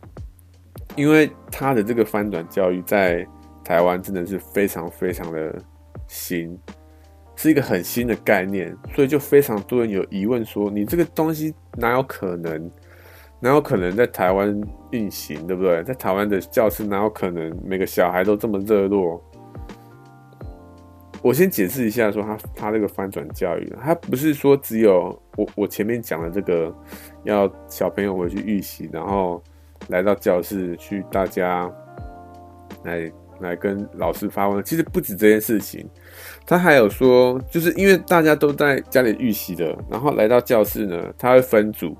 [0.96, 3.26] 因为他的这个翻转教育在
[3.64, 5.56] 台湾真的是非常非常的
[6.08, 6.58] 新，
[7.36, 12.70] 是一个很新的概念，所以就非常多人有疑问说：你这个东西哪有可能？
[13.39, 14.62] 哪有可能在台湾
[14.92, 15.82] 运行，对不对？
[15.84, 19.20] 在台湾的教室哪有可能每个小孩都这么热络？
[21.22, 26.76] 我先解释一下，说他他这个翻转教育，他不是说只有我我前面讲的这个
[27.24, 29.42] 要小朋友回去预习，然后。
[29.89, 31.69] 来到教室去，大家
[32.84, 34.63] 来来跟老师发问。
[34.63, 35.86] 其实不止这件事情，
[36.45, 41.97] 他还有说，就是因为大家都在家里预习的，然后来到教室呢，他会分组，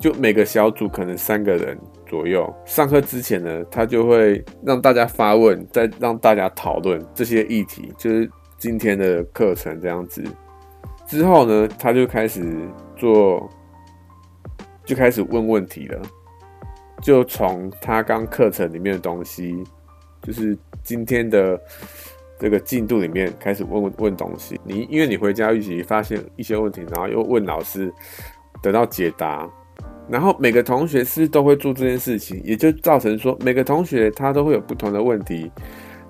[0.00, 2.52] 就每个小组可能三个人左右。
[2.64, 10.24] 上课之前呢，他就会让大家发问，再让大家讨论这些议题，就是今天的课程这样子。
[11.06, 12.42] 之后呢，他就开始
[12.96, 13.46] 做，
[14.84, 16.00] 就开始问问题了。
[17.02, 19.62] 就从他刚课程里面的东西，
[20.22, 21.60] 就是今天的
[22.38, 24.58] 这个进度里面开始问问问东西。
[24.64, 27.92] 你因为你回家预习发现一些问题，然后又问老师，
[28.62, 29.50] 得到解答。
[30.08, 35.50] 然后每个同学是都会做这件事情，也就造成说每个同学他都会有不同的问题。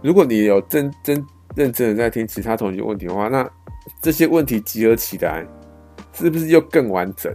[0.03, 1.25] 如果你有真真
[1.55, 3.49] 认真的在听其他同学问题的话，那
[4.03, 5.47] 这些问题集合起来，
[6.13, 7.35] 是不是又更完整？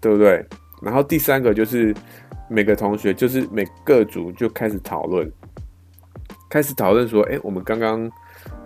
[0.00, 0.42] 对不对？
[0.80, 1.94] 然后第三个就是。
[2.48, 5.30] 每个同学就是每个组就开始讨论，
[6.48, 8.10] 开始讨论说：“哎，我们刚刚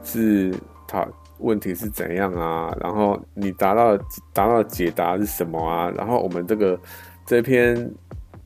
[0.03, 0.55] 是
[0.87, 1.07] 讨
[1.39, 2.76] 问题是怎样啊？
[2.81, 3.97] 然后你达到
[4.33, 5.91] 达到解答是什么啊？
[5.97, 6.78] 然后我们这个
[7.24, 7.91] 这篇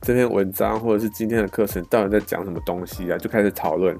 [0.01, 3.97] 这篇文章或者是今天的课程到底在讲什么东西啊？”就开始讨论。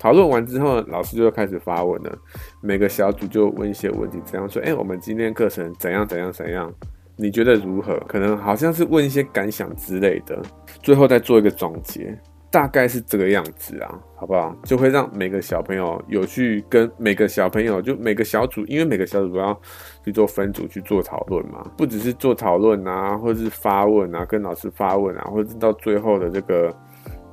[0.00, 2.18] 讨论完之后，老师就开始发问了。
[2.60, 6.72] 每个小组就问一些问题，怎样说：“哎，我们今天课程怎样怎样怎样？”
[7.20, 7.98] 你觉得如何？
[8.06, 10.40] 可能好像是问一些感想之类的，
[10.80, 12.16] 最后再做一个总结，
[12.48, 14.54] 大概是这个样子啊，好不好？
[14.62, 19.60] 就会让每个小朋友有去跟每个小朋友，就每个小组，因为每个小组都要
[20.04, 26.72] 去做分组去做讨论嘛，不只是做讨论啊，或者是发问啊，跟老师发问啊，或者到最后的这个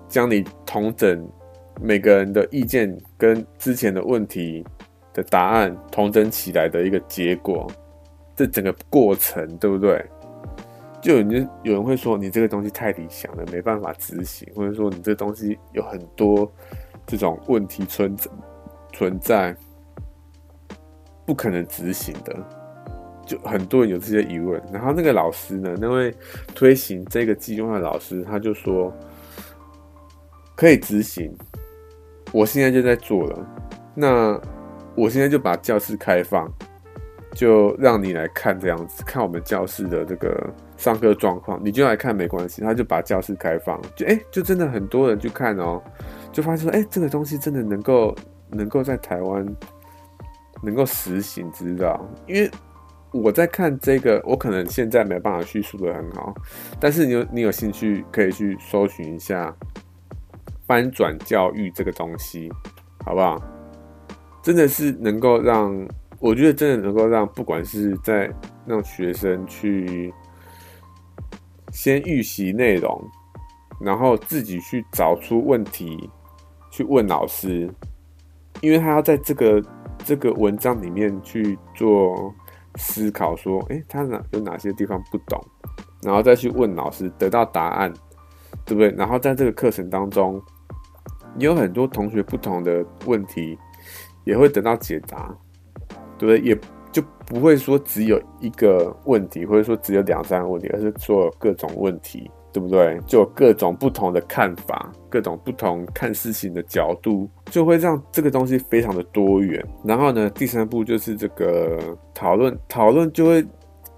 [0.07, 1.29] 将你统整
[1.79, 4.65] 每个人的意见跟之前的问题
[5.13, 7.67] 的答案统整起来的一个结果。
[8.35, 10.03] 这整个过程对不对？
[11.01, 16.51] 就有人有人会说，你这个东西太理想了，没办法执行，或者说你这个东西有很多
[17.05, 18.17] 这种问题存
[18.91, 19.55] 存在，
[21.23, 22.35] 不可能执行的。
[23.23, 24.59] 就很多人有这些疑问。
[24.73, 26.11] 然后那个老师呢，那位
[26.55, 28.91] 推行这个计划的老师，他就说
[30.55, 31.31] 可以执行，
[32.31, 33.47] 我现在就在做了。
[33.93, 34.41] 那
[34.95, 36.51] 我现在就把教室开放。
[37.35, 42.61] 就让你来看这样子，看我们教室的这个上课状况，你就来看没关系。
[42.61, 45.83] 他就把教室开放，就哎、就真的很多人去看哦，
[46.31, 48.15] 就发现说，哎、这个东西真的能够
[48.49, 49.45] 能够在台湾
[50.63, 52.03] 能够实行，知道？
[52.25, 52.49] 因为
[53.11, 56.33] 我在看这个，我可能现在没办法叙述得很好，
[56.79, 59.53] 但是你有你有兴趣可以去搜寻一下
[60.65, 62.49] 翻转教育这个东西，
[63.03, 63.37] 好不好？
[64.41, 65.85] 真的是能够让。
[66.19, 68.31] 我觉得真的能够让不管是在
[68.65, 70.13] 让学生去
[71.71, 72.99] 先预习内容，
[73.79, 76.09] 然后自己去找出问题
[76.71, 77.69] 去问老师，
[78.61, 79.61] 因为他要在这个
[79.99, 82.33] 这个文章里面去做
[82.75, 85.39] 思考，说，诶，他哪有哪些地方不懂，
[86.01, 87.93] 然后再去问老师，得到答案，
[88.65, 88.89] 对不对？
[88.91, 90.41] 然后在这个课程当中，
[91.37, 93.57] 有很多同学不同的问题
[94.23, 95.35] 也会得到解答。
[96.17, 96.39] 对不对？
[96.39, 96.57] 也
[96.91, 102.97] 就不会说只有一个问题，或者说只有两三个问题，而是做各种问题，对不对？
[103.05, 109.65] 就有各种不同的看法，各种不同看事情的角度，就会让这个东西非常的多元。
[109.83, 111.77] 然后呢，第三步就是这个
[112.13, 113.45] 讨论，讨论就会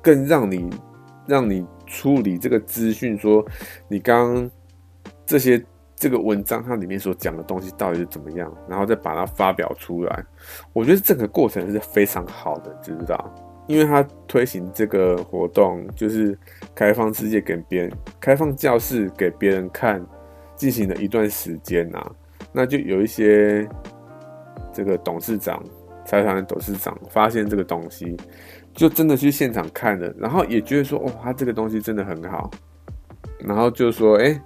[0.02, 0.70] 更让你
[1.28, 3.46] 让你处理这个资讯，说
[3.88, 4.52] 你刚刚
[5.26, 5.64] 这些。
[6.00, 10.24] 这个文章它里面所讲的东西到底是怎么样，然后再把它发表出来。
[10.72, 13.34] 我觉得整个过程是非常好的，知不知道？
[13.68, 16.38] 因为他推行这个活动，就是
[16.76, 20.06] 开放世界给别人，开放教室给别人看，
[20.56, 22.12] 进行了一段时间啊，
[22.52, 23.68] 那就有一些
[24.72, 25.62] 这个董事长、
[26.06, 28.16] 财团的董事长发现这个东西，
[28.72, 32.52] 就真的去现场看了，然后也觉得说，哦，他这个东西真的很好，
[33.40, 34.40] 然后就说，哎。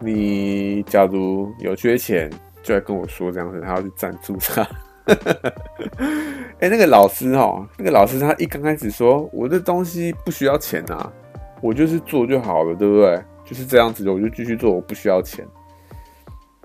[0.00, 2.30] 你假如有缺钱，
[2.62, 4.66] 就来跟我说这样子，他要去赞助他。
[6.60, 11.12] 哎、那个老师哦，那个老师他一刚开始说，我这东西不需要钱啊，
[11.60, 13.18] 我就是做就好了，对不对？
[13.44, 15.46] 就是这样子的，我就继续做，我不需要钱。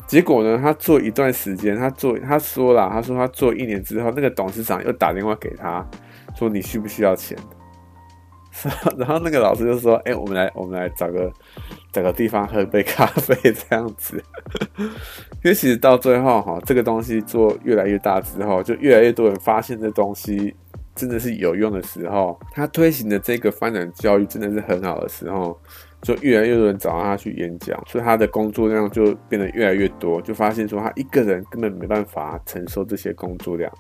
[0.05, 5.87] 结果呢，他做一段时间，他做他说了，他说他做一年之后，那个董事长又打电话给他，
[6.35, 7.37] 说你需不需要钱？
[8.97, 11.31] 然后那个老师就说：“哎、我们来，我们来找个
[11.91, 14.23] 找个地方喝杯咖啡这样子。
[14.79, 20.55] 因为其实到最后哈，这个东西做越来越大之后，就越来越多人发现这东西
[20.95, 25.57] 真的是有用的时候，他推行的这个发展教育真的是很好的时候。”
[26.03, 33.71] 就越来越多人找他去演讲，所以他的工作量就变得越来越多，就发现说他一个人根本没办法承受这些工作量，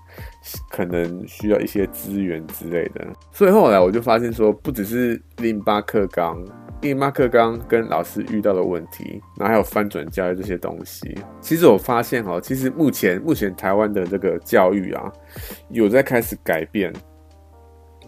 [0.71, 3.05] 可能需要一些资源之类的。
[3.31, 6.41] 所以后来我就发现说，不只是零八课纲，
[6.81, 11.13] 零八课纲跟老师遇到的问题，然后还有翻转教育这些东西。
[11.41, 15.11] 其实我发现哦，其实目前目前台湾的这个教育啊，
[15.69, 16.93] 有在开始改变。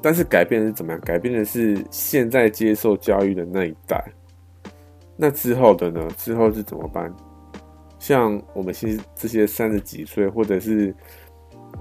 [0.05, 1.01] 但是改变的是怎么样？
[1.01, 4.05] 改变的是现在接受教育的那一代。
[5.17, 6.07] 那之后的呢？
[6.15, 7.11] 之后是怎么办？
[7.97, 10.93] 像我们现这些三十几岁，或者是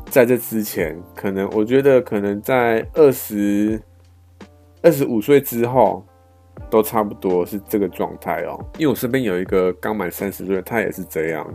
[0.07, 3.79] 在这之前，可能我觉得可能在二十
[4.81, 6.03] 二十五岁之后，
[6.70, 8.59] 都差不多是这个状态哦。
[8.79, 11.47] 因为我身边有一个刚满三十岁，他也是这样，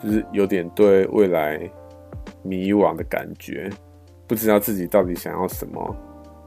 [0.00, 1.58] 就是有点对未来
[2.44, 3.68] 迷惘的感觉。
[4.28, 5.96] 不知道自己到底想要什么，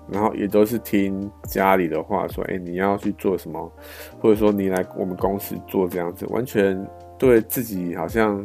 [0.10, 3.72] 然后也都是听家里的话说，哎，你要去做什么，
[4.20, 8.42] 或者说你来我们公司做这样子，完全对自己好像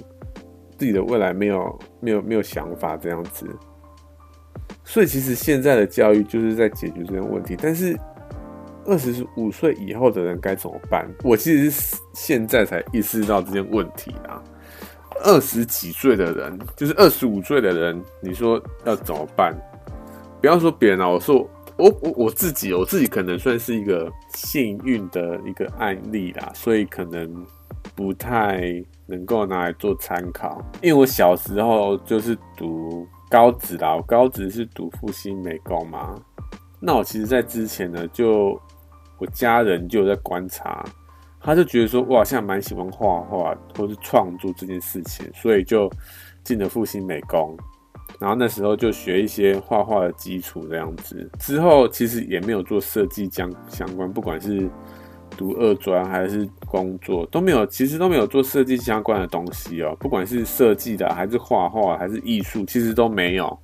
[0.79, 3.47] 自己的未来没有没有没有想法这样子。
[4.83, 7.95] 所以其实现在的教育就是在解决这些问题，但是
[8.87, 11.07] 二十五岁以后的人该怎么办？
[11.25, 14.43] 我其实是现在才意识到这件问题啊。
[15.25, 19.55] 二十几岁的人，就是二十五岁的人，你说要怎么办？
[20.41, 27.45] 不要说别人啊，我说我我我自己，我自己可能算是一个幸运的一个案例啦，所以可能
[27.95, 28.63] 不太
[29.07, 30.65] 能够拿来做参考。
[30.83, 36.15] 因为我小时候就是读高职啦，高职是读复兴美工嘛。
[36.79, 38.61] 那我其实，在之前呢，就
[39.19, 40.85] 我家人就在观察。
[41.47, 45.89] 他就觉得说，哇，现在蛮喜欢画画或是创作这件事情，所以就
[46.43, 47.57] 进了复兴美工，
[48.19, 51.31] 然后那时候就学一些画画的基础这样子。
[51.39, 54.69] 之后其实也没有做设计相相关，不管是
[55.37, 59.97] 读二专还是工作都没有，其实都没有做设计相关的东西哦。
[60.01, 63.57] 不管是设计的还是画画还是艺术，其实都没有。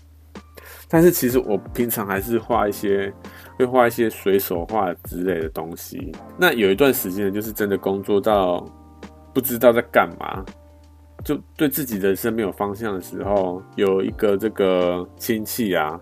[0.93, 3.12] 但是其实我平常还是画一些。
[3.59, 6.11] 会画一些随手画之类的东西。
[6.38, 8.66] 那有一段时间，就是真的工作到
[9.32, 10.43] 不知道在干嘛，
[11.23, 16.01] 就对自己人生没有方向的时候，有一个这个亲戚啊，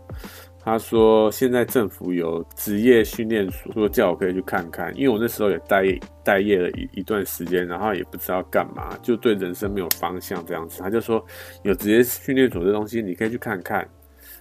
[0.61, 4.97] 他说现在政府有职业训练所，说叫我可以去看看。
[4.97, 5.85] 因为我那时候也待
[6.25, 10.81] 待业了一一段时间，然后也不知道干嘛，就对人生没有方向这样子。
[10.81, 11.23] 他就说
[11.65, 13.87] 有职业训练所这东西，你可以去看看。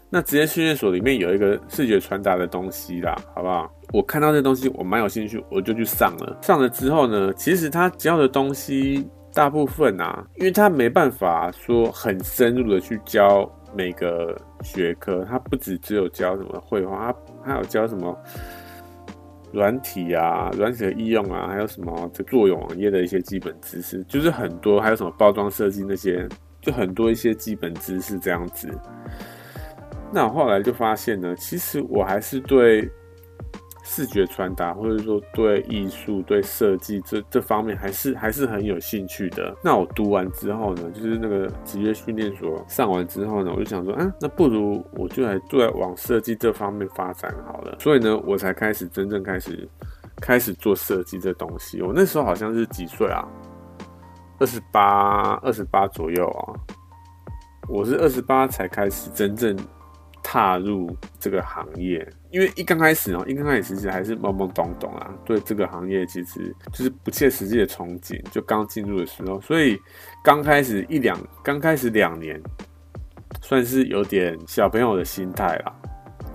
[0.10, 3.72] 那职业训练所里面有一个视觉传达的东西啦，好不好？
[3.94, 6.38] 我看到这东西，我蛮有兴趣，我就去上了。
[6.42, 17.14] 上了之后呢，其实他教的东西大部分啊，因为他没办法说很深入的去教每个学科，他不只只有教什么绘画，
[17.44, 18.18] 他还有教什么
[19.52, 26.28] 软体啊、软体的应用啊，还有什么这作用网页的一些基本知识，就是很多，还有什么包装设计那些，
[26.62, 28.68] 就很多一些基本知识这样子。
[30.12, 32.90] 那我后来就发现呢，其实我还是对
[33.84, 39.56] 视觉传达，或者说对艺术、对设计这这方面还是还是很有兴趣的。
[39.64, 47.78] 那我读完之后呢，就是那个职业训练所上完之后呢，我就想说，啊，那不如我就来做往设计这方面发展好了。
[47.80, 49.68] 所以呢，我才开始真正开始
[50.20, 51.82] 开始做设计这东西。
[51.82, 53.24] 我那时候好像是几岁啊？
[54.40, 56.54] 二十八，二十八左右啊。
[57.68, 59.56] 我是二十八才开始真正。
[60.32, 69.76] 踏入这个行业，因为一刚开始哦，一刚开始其实还是懵懵懂懂啊，对这个行业其实就是不切实际的憧憬，就刚进入的时候，所以
[70.24, 72.40] 刚开始一两，刚开始两年，
[73.42, 75.74] 算是有点小朋友的心态啦。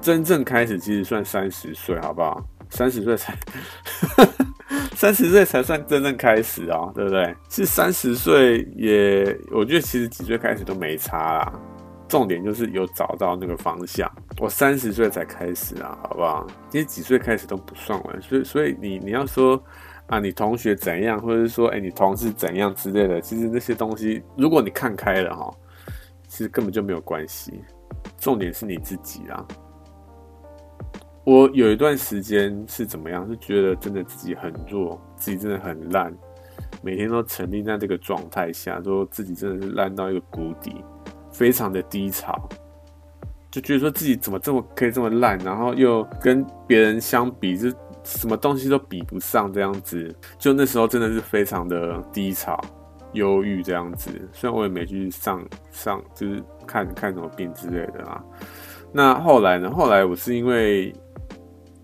[0.00, 2.44] 真正开始其实算三十岁，好不好？
[2.70, 3.38] 三十岁才，
[4.96, 7.32] 三十岁才算真正开始啊，对不对？
[7.48, 11.52] 其实三十岁也，我觉得其实几岁开始都没差啦。
[12.14, 14.08] 重点就是有找到那个方向。
[14.38, 16.46] 我三十岁才开始啊，好不好？
[16.70, 18.22] 其实几岁开始都不算晚。
[18.22, 19.60] 所以，所以你你要说
[20.06, 25.52] 啊，你同学怎样，或者是说，哎、你同事怎样之类的，其实那些东西，如果你看开了哈，
[26.28, 27.60] 其实根本就没有关系。
[28.16, 29.44] 重点是你自己啊。
[31.24, 33.26] 我有一段时间是怎么样？
[33.28, 36.16] 是觉得真的自己很弱，自己真的很烂，
[36.80, 40.76] 每天都沉溺在这个状态下，说自己真的是烂到一个谷底。
[41.34, 42.48] 非常的低潮，
[43.50, 47.68] 就觉得说自己怎么这么可以这么烂，然后又跟别人相比，就
[48.04, 50.14] 什么东西都比不上这样子。
[50.38, 52.58] 就那时候真的是非常的低潮、
[53.14, 54.10] 忧郁这样子。
[54.32, 58.22] 虽然我也没去上上，就是看看什么病之类的啊。
[58.92, 59.68] 那后来呢？
[59.70, 60.94] 后来我是因为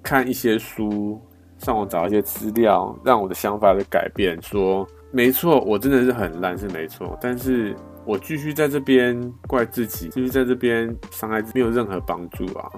[0.00, 1.20] 看一些书，
[1.58, 4.40] 上网找一些资料，让我的想法的改变。
[4.40, 7.74] 说没错，我真的是很烂，是没错，但是。
[8.10, 12.68] 我继续在这边怪自己，继续在这边伤害自己，没有任何帮助啊，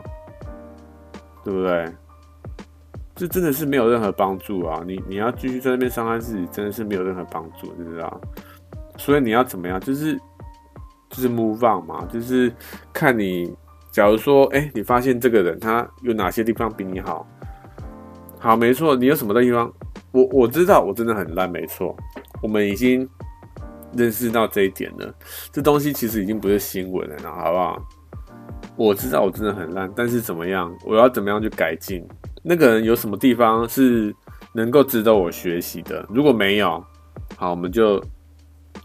[1.42, 1.90] 对不对？
[3.14, 4.82] 这真的是没有任何帮助啊！
[4.86, 8.20] 你你要继续在那边伤害自己，真的是没有任何帮助，知不知道？
[8.98, 9.80] 所以你要怎么样？
[9.80, 10.18] 就是
[11.08, 12.52] 就是 move on 嘛，就是
[12.92, 13.50] 看你，
[13.90, 17.26] 假如说，哎，你发现这个人他有哪些地方比你好，
[18.38, 19.72] 好，没错，你有什么的地方？
[20.10, 21.96] 我我知道，我真的很烂，没错，
[22.42, 23.08] 我们已经。
[23.96, 25.14] 认识到这一点了，
[25.50, 27.82] 这东西其实已经不是新闻了，好不好？
[28.76, 30.74] 我知道我真的很烂，但是怎么样？
[30.84, 32.06] 我要怎么样去改进？
[32.42, 34.14] 那个人有什么地方是
[34.54, 36.04] 能够值得我学习的？
[36.08, 36.82] 如果没有，
[37.36, 38.02] 好，我们就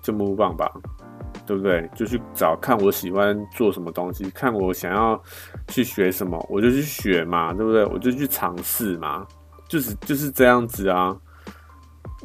[0.01, 0.69] 就木棒吧，
[1.45, 1.89] 对不对？
[1.95, 5.19] 就去找看我喜欢做什么东西，看我想要
[5.69, 7.85] 去学什么，我就去学嘛，对不对？
[7.85, 9.25] 我就去尝试嘛，
[9.69, 11.15] 就是就是这样子啊。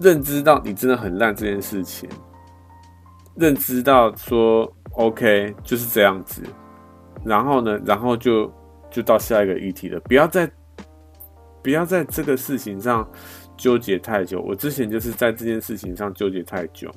[0.00, 2.08] 认知到你真的很烂这件事情。
[3.34, 6.42] 认知到说 OK 就是这样子，
[7.24, 8.52] 然后呢，然后就
[8.90, 9.98] 就到下一个议题了。
[10.00, 10.50] 不要再
[11.62, 13.08] 不要在这个事情上
[13.56, 14.40] 纠结太久。
[14.42, 16.90] 我之前就是在这件事情上纠结太久，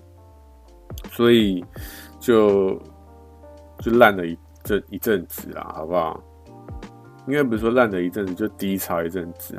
[1.11, 1.63] 所以
[2.19, 2.77] 就
[3.79, 6.21] 就烂了一阵一阵子啦，好不好？
[7.27, 9.55] 应该不是说烂了一阵子，就低潮一阵子。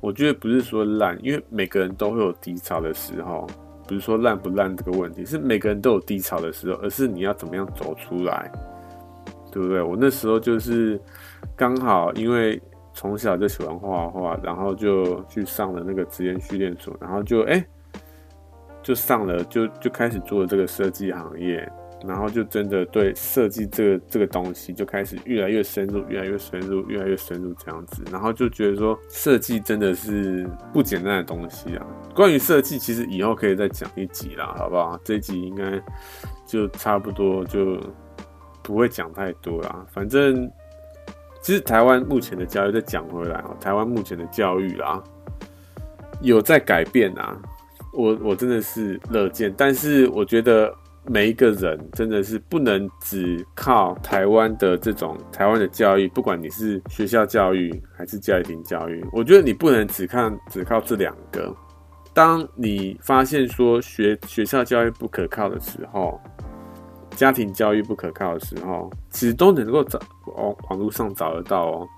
[0.00, 3.46] 我觉得不是说烂，因为每个人都会有低潮的时候。
[3.88, 8.52] 不是说烂不烂这个问题，是每个人都有低潮的时候，而是你要怎么样走出来，
[9.50, 9.80] 对不对？
[9.80, 11.00] 我那时候就是
[11.56, 12.60] 刚好因为
[12.92, 17.64] 从小就喜欢画画，然后就去上了那个职业训练所，然后就哎、
[18.82, 21.66] 就上了，就就开始做这个设计行业。
[22.06, 28.04] 然后就真的对设计这个这个东西就开始越来越深入，越来越深入，越来越深入这样子。
[28.10, 31.84] 然后就觉得说设计真的是不简单的东西啊。
[32.14, 34.96] 关于设计，其实以后可以再讲一集啦，好不好？
[35.02, 35.82] 这一集应该
[36.46, 37.80] 就差不多就
[38.62, 39.84] 不会讲太多啦。
[39.92, 40.48] 反正
[41.42, 45.02] 其实台湾目前的教育再讲回来哦，台湾目前的教育啦
[46.20, 47.36] 有在改变啊。
[47.92, 50.72] 我我真的是乐见，但是我觉得。
[51.08, 61.54] 每一个人真的是不能只靠台湾的这种台湾的教育，不管你是学校教育还是家庭教育，我觉得你不能只看只靠这两个。
[62.12, 66.20] 当你发现说学学校教育不可靠的时候，
[67.16, 69.98] 家庭教育不可靠的时候，其实都能够找
[70.36, 71.88] 哦，网络上找得到哦。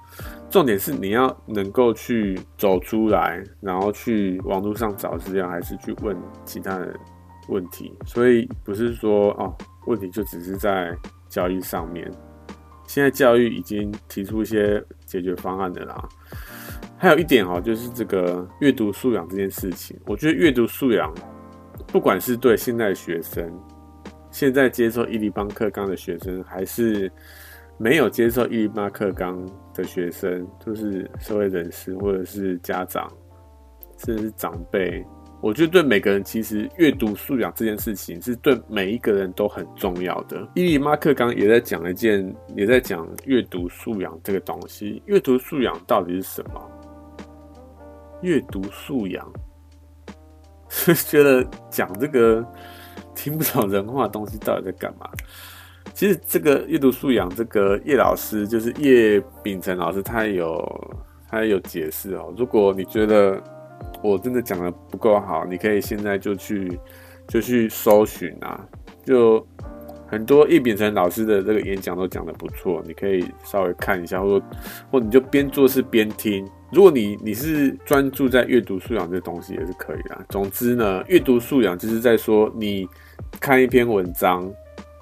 [0.51, 6.95] 重点是你要能够去走出来，然后去网络上找资料，还是去问其他人。
[7.51, 9.55] 问题，所以不是说哦，
[9.87, 10.97] 问题就只是在
[11.29, 12.11] 教育上面。
[12.87, 16.09] 现在教育已经提出一些解决方案的啦。
[16.97, 21.13] 还有一点哦，就是这个阅读素养这件事情，我觉得阅读素养，
[21.87, 23.49] 不管是对现在学生，
[24.31, 27.11] 现在接受一零八课纲的学生，还是
[27.79, 29.41] 没有接受一零八课纲
[29.73, 33.11] 的学生，就是社会人士或者是家长，
[33.99, 35.05] 甚至是长辈。
[35.43, 40.47] 我觉得对每个人，其实阅读素养这件事情是对每一个人都很重要的。
[40.55, 45.03] 一零八课纲也在讲一件，也在讲阅读素养这个东西。
[45.07, 46.71] 阅读素养到底是什么？
[48.21, 49.27] 阅读素养
[50.69, 52.47] 是觉得讲这个
[53.15, 55.09] 听不懂人话的东西到底在干嘛？
[55.95, 60.95] 其实这个阅读素养，这个叶老师就是叶秉成老师，他有
[61.31, 62.33] 他有解释哦。
[62.37, 63.43] 如果你觉得
[64.03, 66.79] 我真的讲的不够好，你可以现在就去
[67.29, 68.61] 就去搜寻啊，
[69.05, 69.47] 就
[70.07, 74.43] 很多叶秉成老师的这个演讲都讲的不错，你可以稍微看一下，或
[74.91, 76.49] 或你就边做事边听。
[76.73, 80.25] 如果你你是专注在阅读素养这东西也是可以的。
[80.29, 82.89] 总之呢，阅读素养就是在说你
[83.41, 84.51] 看一篇文章。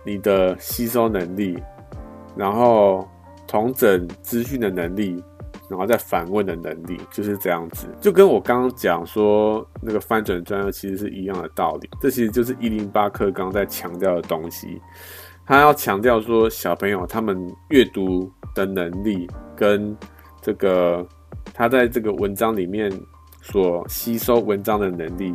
[0.04, 1.58] 你的吸收能力，
[2.34, 3.06] 然后
[3.46, 5.22] 统整资讯的能力，
[5.68, 7.86] 然后再反问的能力，就是这样子。
[8.00, 11.88] 就跟我刚刚讲说那个翻转专业其实是一样的道理。
[12.00, 14.80] 这其实就是一零八课刚在强调的东西。
[15.46, 17.38] 他要强调说，小朋友他们
[17.70, 19.26] 阅读的能力
[19.56, 19.96] 跟
[20.42, 21.06] 这个
[21.54, 22.92] 他在这个文章里面
[23.40, 25.34] 所吸收文章的能力。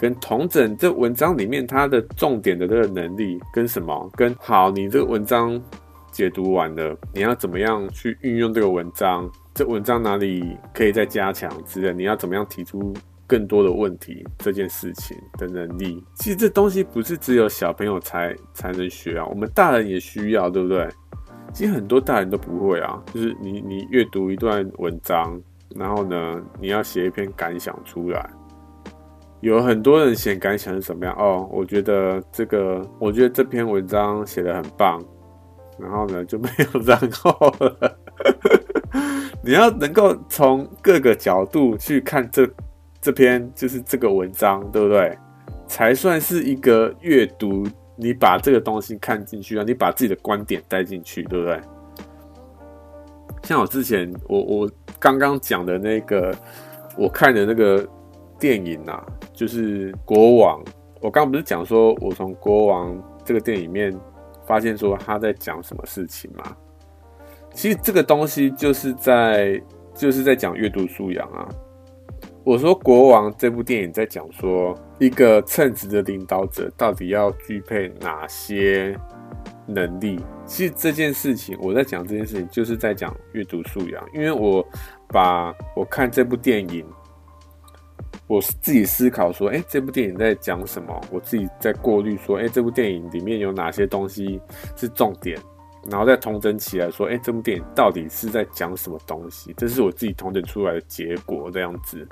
[0.00, 4.10] 跟同整这文章里面他的重点的这个能力跟什么？
[4.16, 5.62] 跟好，你这个文章
[6.10, 9.30] 解读完了，你要怎么样去运用这个文章？
[9.54, 11.92] 这文章哪里可以再加强之类？
[11.92, 12.94] 你要怎么样提出
[13.26, 14.26] 更多的问题？
[14.38, 20.88] 这件事情的能力，其实这东西不是只有小朋友才才能学啊，我们大人也需要，对不对？
[21.52, 25.38] 其实很多大人都不会啊，就是你你阅读一段文章，
[25.76, 28.30] 然后呢，你要写一篇感想出来。
[29.42, 31.46] 有很多人写感想是什么样哦？
[31.52, 34.98] 我觉得这个，我觉得这篇文章写得很棒，
[35.78, 37.98] 然后呢就没有 然后了。
[39.42, 42.48] 你要能够从各个角度去看这
[43.00, 45.16] 这篇就是这个文章，对不对？
[45.66, 47.66] 才算是一个阅读。
[47.94, 51.60] 你把这个东西看进去啊，你把自己的观点带进去，对不对？
[53.42, 56.34] 像我之前我我刚刚讲的那个，
[56.96, 57.86] 我看的那个
[58.38, 59.04] 电影啊。
[59.34, 60.62] 就是国王，
[61.00, 63.92] 我刚刚不是讲说，我从国王这个电影里面
[64.46, 66.56] 发现说他在讲什么事情吗？
[67.54, 69.60] 其实这个东西就是在
[69.94, 71.48] 就是在讲阅读素养啊。
[72.44, 78.98] 我说国王这部电影在讲说一个称职的领导者到底要具备哪些
[79.66, 80.20] 能力？
[80.44, 84.66] 其实这件事情我在讲这件事情就是在讲阅读素养，因为我
[85.08, 86.84] 把我看这部电影。
[88.28, 90.98] 我自己思考说，哎、这部电影在讲什么？
[91.10, 94.40] 我自己在过滤说，哎、这部电影里面有哪些东西
[94.74, 95.38] 是重点，
[95.90, 99.52] 然后再统整起来说，哎、这部电影到底是在讲什么东西？
[99.56, 102.06] 这是我自己统整出来的结果，这样子。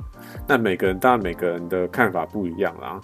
[0.47, 3.01] 那每个人当然每个人的看法不一样啦，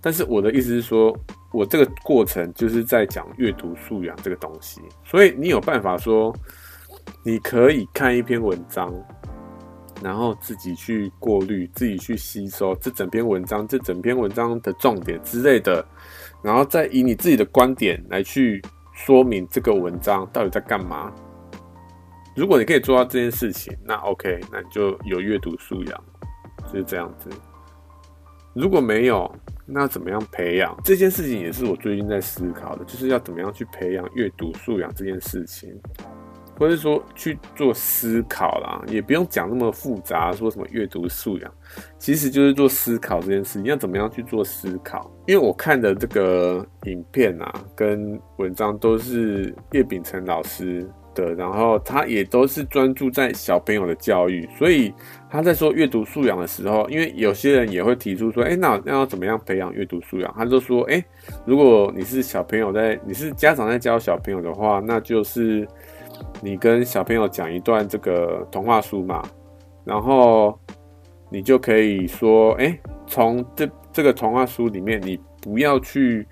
[0.00, 1.16] 但是我的意思是说，
[1.52, 6.34] 我这个过程就是在讲阅读素养这个东西，所以你有办法说，
[7.22, 8.92] 你可以看一篇文章。
[10.02, 15.82] 然后自己去过滤，自己去吸收这整篇文章，这整篇文章的重点之类的，
[16.42, 18.62] 然后再以你自己的观点来去
[18.96, 21.12] 说明这个文章到底在干嘛。
[22.34, 26.04] 如果你可以做到这件事情，那 OK，那你就有阅读素养，
[26.64, 27.30] 就是这样子。
[28.54, 29.30] 如果没有，
[29.66, 30.74] 那怎么样培养？
[30.82, 35.78] 这件事情也是我最近在思考的，就是要怎么样去培养阅读素养这件事情。
[36.58, 41.52] 或者说去做思考啦，也不用讲那么复杂，说什么阅读素养，
[41.98, 43.60] 其实就是做思考这件事。
[43.60, 45.10] 你要怎么样去做思考？
[45.26, 54.94] 因为我看的这个影片啊，跟文章都是叶丙成老师的，然后他也都是专注在小朋友的教育，所以
[55.28, 60.32] 他在说阅读素养的时候，因为有些人也会提出说，哎，那那要怎么样培养阅读素养？
[60.36, 61.04] 他就说，哎，
[61.44, 65.66] 如果你是小朋友在，你是家长在教小朋友的话，那就是。
[66.40, 69.22] 你跟小朋友讲一段这个童话书嘛，
[69.84, 70.58] 然后
[71.30, 76.26] 你就可以说，哎，从这这个童话书里面，你不要去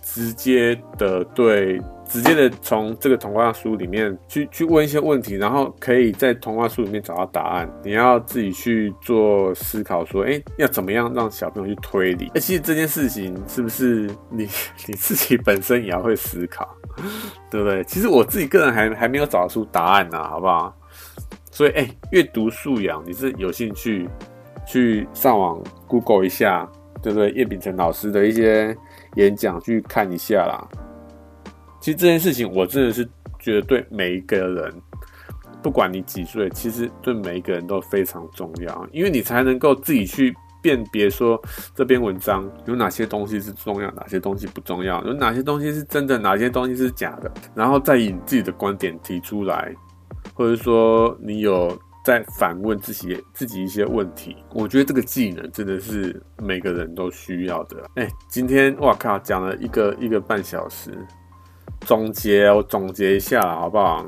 [0.00, 1.80] 直接的对，
[2.12, 7.66] 直接的从这个童话书里面去去问一些问题，然后可以在童话书里面找到答案。
[7.82, 12.30] 你要自己去做思考，说，哎，要怎么样让小朋友去推理？
[12.34, 14.46] 哎，其实这件事情是不是你
[14.86, 16.68] 你自己本身也要会思考？
[17.50, 17.82] 对不对？
[17.84, 20.76] 其实我自己个人还还没有找出答案呢，好不好？
[21.50, 24.06] 所以，哎，阅读素养，你是有兴趣
[24.66, 25.58] 去上网
[25.88, 26.70] Google 一下，
[27.02, 27.30] 对不对？
[27.30, 28.76] 叶丙成老师的一些
[29.14, 30.68] 演讲去看一下啦。
[31.82, 33.04] 其实这件事情我真的是
[33.40, 34.72] 觉得对每一个人，
[35.60, 40.32] 不管你几岁，其实对每一个人都非常重要，因为你才能够自己去
[40.62, 41.42] 辨别说
[41.74, 49.74] 这篇文章有哪些东西是重要，哪些东西不重要，有哪些东西是真的，哪些东西是假的，然后再以你自己的观点提出来，
[50.34, 51.76] 或者说你有。
[52.04, 57.76] 在反问自己自己一些问题，我觉得这个技能真的是每个人都需要的。
[57.94, 60.90] 哎，今天哇靠，讲了一个一个半小时，
[61.84, 64.04] 总结我总结一下好不好？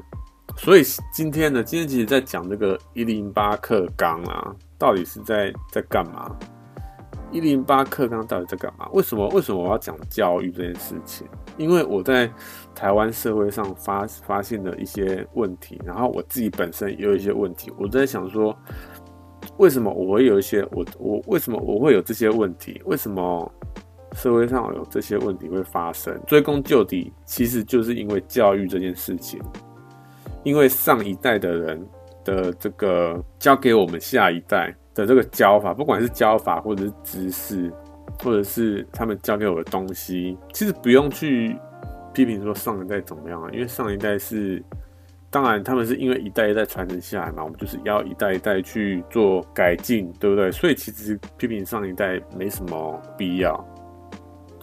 [0.57, 0.83] 所以
[1.13, 6.31] 今天呢，今天其实在讲这个一零八课纲啊，到底是在在干嘛？
[7.33, 8.89] 一零八课纲到底在干嘛？
[8.93, 11.27] 为什么为什么我要讲教育这件事情？
[11.57, 12.31] 因为我在
[12.75, 18.57] 台湾社会上发发现了一些问题，然后我自己本身也有一些问题，我在想说，
[19.57, 22.81] 为什么我会有一些我我为什么我会有这些问题？
[22.85, 23.53] 为什么
[24.15, 26.19] 社会上有这些问题会发生？
[26.27, 29.41] 追根究底，其实就是因为教育这件事情，
[30.43, 31.87] 因为上一代的人
[32.25, 37.73] 的这个教给我们下一代的这个教法，不管是教法或者是知识。
[38.23, 41.57] 或者是他们教给我的东西，其实不用去
[42.13, 44.63] 批评说上一代怎么样啊，因为上一代是，
[45.31, 50.53] 当然他们是因为一代一代传承下来嘛，我们就是要一代一代去做改进，对不对？
[50.53, 53.53] 所以其实批评上一代没什么必要，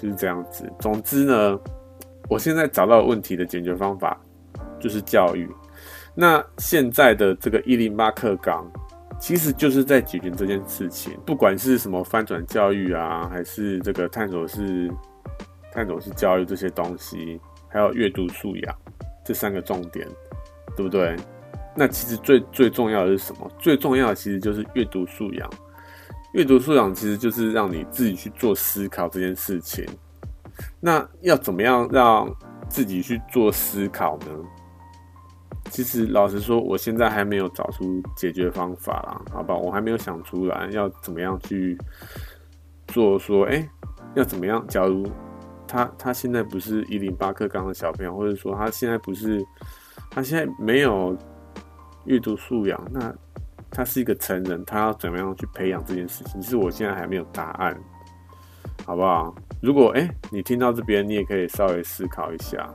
[0.02, 0.72] 就是这样子。
[0.80, 1.60] 总之呢，
[2.30, 4.20] 我现在找到问题的解决方法
[4.80, 5.48] 就是教育。
[6.16, 8.66] 那现在的这个一零八课纲。
[9.20, 14.92] 其实就是在解决这件事情，不管是什么翻转教育啊，还是这个探索式、
[15.72, 18.76] 探索式教育这些东西，还有阅读素养
[19.24, 20.08] 这三个重点，
[20.76, 21.16] 对不对？
[21.76, 23.48] 那其实最最重要的是什么？
[23.60, 25.48] 最重要的其实就是阅读素养。
[26.34, 29.86] 阅读素养其实就是让你自己去做思考这件事情。
[30.80, 32.30] 那要怎么样让
[32.70, 34.28] 自己去做思考呢？
[35.70, 41.78] 其实老实说，我现在还没有找出解决方法啦，好吧，我还没有想出来要怎么样去
[42.88, 43.18] 做。
[43.18, 43.68] 说，哎，
[44.16, 44.66] 要怎么样？
[44.68, 45.10] 假如
[45.68, 49.42] 他他现在不是一零八课纲的小朋友，或者说他现在不是
[50.10, 51.18] 他现在没有
[52.06, 53.14] 阅读素养，那
[53.72, 56.40] 他是一个成人，他要怎么样去培养这件事情？
[56.42, 57.76] 其实我现在还没有答案，
[58.86, 59.34] 好不好？
[59.62, 62.70] 如果哎，你听到这边，你也可以稍微思考一下，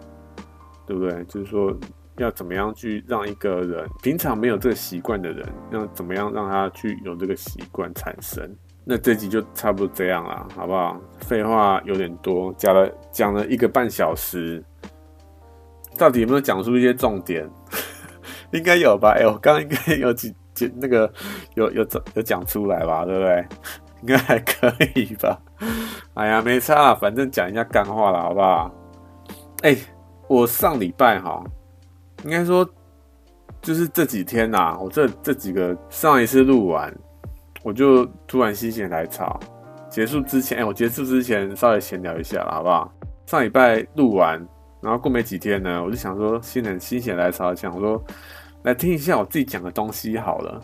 [0.86, 1.23] 对不对？
[1.27, 1.77] 就是说。
[2.18, 8.56] 要怎么样去让一个人平常没有这个习惯的人，要怎么样让他去有这个习惯产生？
[8.86, 10.98] 那这集就差不多这样了，好不好？
[11.20, 14.64] 废话有点多，讲了讲了一个半小时，
[15.98, 17.47] 到底有没有讲出一些重点？
[18.52, 19.14] 应该有吧？
[19.18, 21.09] 哎、我刚刚应该有几几那个
[21.55, 23.05] 有有有讲出来吧？
[23.05, 23.47] 对不对？
[24.03, 25.41] 应该还可以吧？
[26.15, 28.74] 哎呀，没差，反正讲一下干话了，好不好？
[29.62, 29.77] 哎、
[30.28, 31.43] 我上礼拜哈。
[32.24, 32.69] 应该说，
[33.62, 36.93] 就是这几天呐、我这这几个上一次录完，
[37.62, 39.39] 我就突然心血来潮，
[39.89, 42.93] 结束之前，哎、我结束之前稍微闲聊一下了，好不好？
[43.27, 44.39] 上礼拜录完，
[44.81, 48.03] 然后过没几天呢，我就想说，新人心血来潮，想说
[48.66, 50.60] 来听一下我自己讲的东西好了。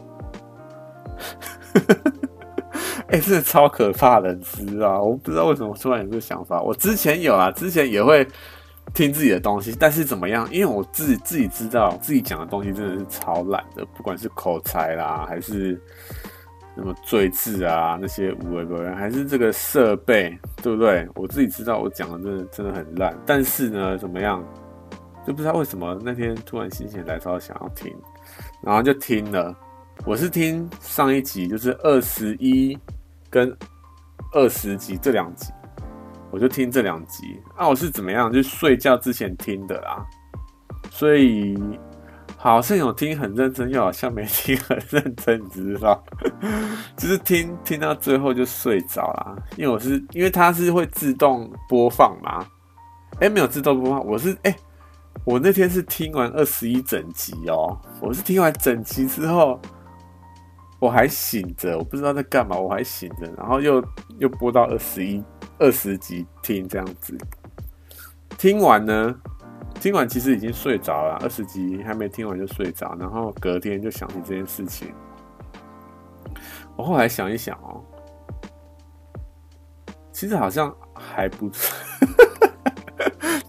[3.08, 5.02] 哎、欸，这超可怕的，你知道？
[5.02, 8.26] 我不知道为什么突然有这个想法，我之前有啊，之前也会。
[8.92, 10.46] 听自己的东西，但是怎么样？
[10.52, 15.80] 因为我自己自己知道自己讲的东西真的是超烂的，不管是口才啦，还是
[16.74, 21.08] 什么赘字啊，那些无为不人，还是这个设备，对不对？
[21.14, 24.44] 我自己知道我讲的真的真的很烂，但是呢，怎么样？
[25.26, 27.94] 就不知道为什么那天突然心血来潮想要听，
[28.62, 29.54] 然后就听了。
[30.04, 32.76] 我是听上一集，就是二十一
[33.30, 33.56] 跟
[34.32, 35.52] 二十集这两集。
[36.30, 38.32] 我就听这两集啊，我是怎么样？
[38.32, 40.02] 就睡觉之前听的啦，
[40.90, 41.54] 所以
[42.38, 46.02] 好像有听很认真，又好像没听很认真，你知道？
[46.96, 52.46] 就是听听到最后就睡着啦，因为我是因为它是会自动播放嘛，
[53.20, 54.56] 哎、没有自动播放，我是哎、
[55.24, 59.60] 我那天是听完二十一整集哦，我是听完整集之后，
[60.80, 63.84] 我还醒着，我不知道在干嘛，我还醒着，然后又
[64.18, 65.22] 又播到二十一。
[65.58, 67.16] 二十集听这样子，
[68.36, 69.14] 听完呢，
[69.74, 71.16] 听完其实已经睡着了。
[71.22, 74.92] 二十集还没听完就睡着，然后隔天就想起这件事情。
[76.74, 77.80] 我后来想一想哦，
[80.10, 81.76] 其实好像还不错，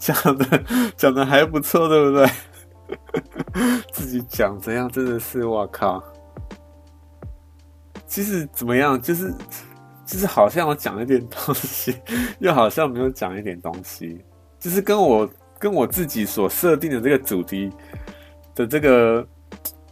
[0.04, 0.64] 讲的
[0.98, 2.28] 讲的还不错，对不对？
[3.94, 6.04] 自己讲怎样真的是我靠。
[8.06, 9.34] 其实怎么样，就是。
[10.06, 11.96] 就是好像我讲一点东西，
[12.40, 14.22] 又好像没有讲一点东西，
[14.60, 15.28] 就是跟我
[15.58, 17.72] 跟我自己所设定的这个主题
[18.54, 19.26] 的这个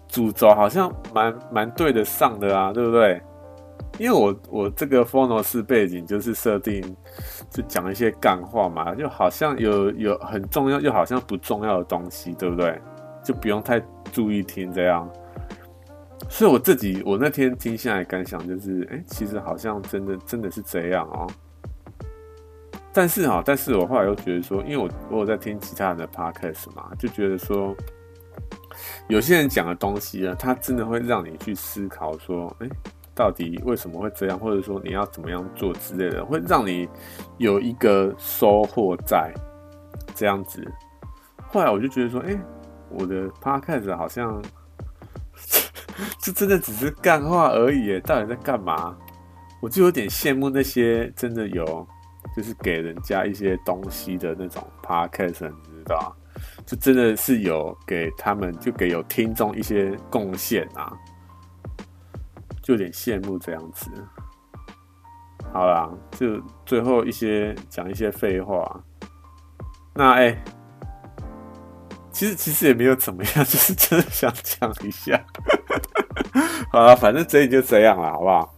[0.06, 3.22] 主轴好像蛮蛮对得上的啊，对不对？
[3.98, 6.84] 因为我我这个 Phonos 背景就是设定
[7.52, 12.82] 就讲一些干话嘛，就好像有有很重要又好像不重要的东西，对不对？
[13.24, 13.80] 就不用太
[14.12, 15.08] 注意听这样。
[16.30, 21.28] 所以我自己我那天听下来感想就是，哎，其实好像真的真的是这样哦。
[22.94, 27.76] 但是哈，但是我后来又觉得说，因为我我有在听其他人的 podcast 嘛，就觉得说，
[29.08, 32.70] 有些人讲的东西啊，他真的会让你去思考说，哎，
[33.22, 36.90] 到底为什么会这样，或者说你要怎么样做之类的，会让你
[37.38, 39.32] 有一个收获在
[40.16, 40.68] 这样子。
[41.52, 42.36] 后来我就觉得说，哎，
[42.90, 44.42] 我的 podcast 好像。
[46.20, 48.98] 这真的只是干话而已，到底在干嘛？
[49.62, 51.88] 我就有点羡慕那些真的有，
[52.36, 56.16] 就是给人家一些东西的那种 podcast，你知道？
[56.66, 60.92] 就真的是有给他们，就给有听众一些贡献啊，
[62.62, 63.90] 就有点羡慕这样子。
[65.52, 68.82] 好啦，就最后一些讲一些废话。
[69.94, 70.44] 那哎。
[72.14, 75.20] 其实其实也没有怎么样， 就是真的想讲一下。
[76.70, 78.54] 好了，反正这里就这样了，好不好？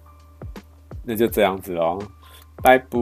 [1.04, 2.00] 那就这样子喽，
[2.64, 2.98] 拜拜。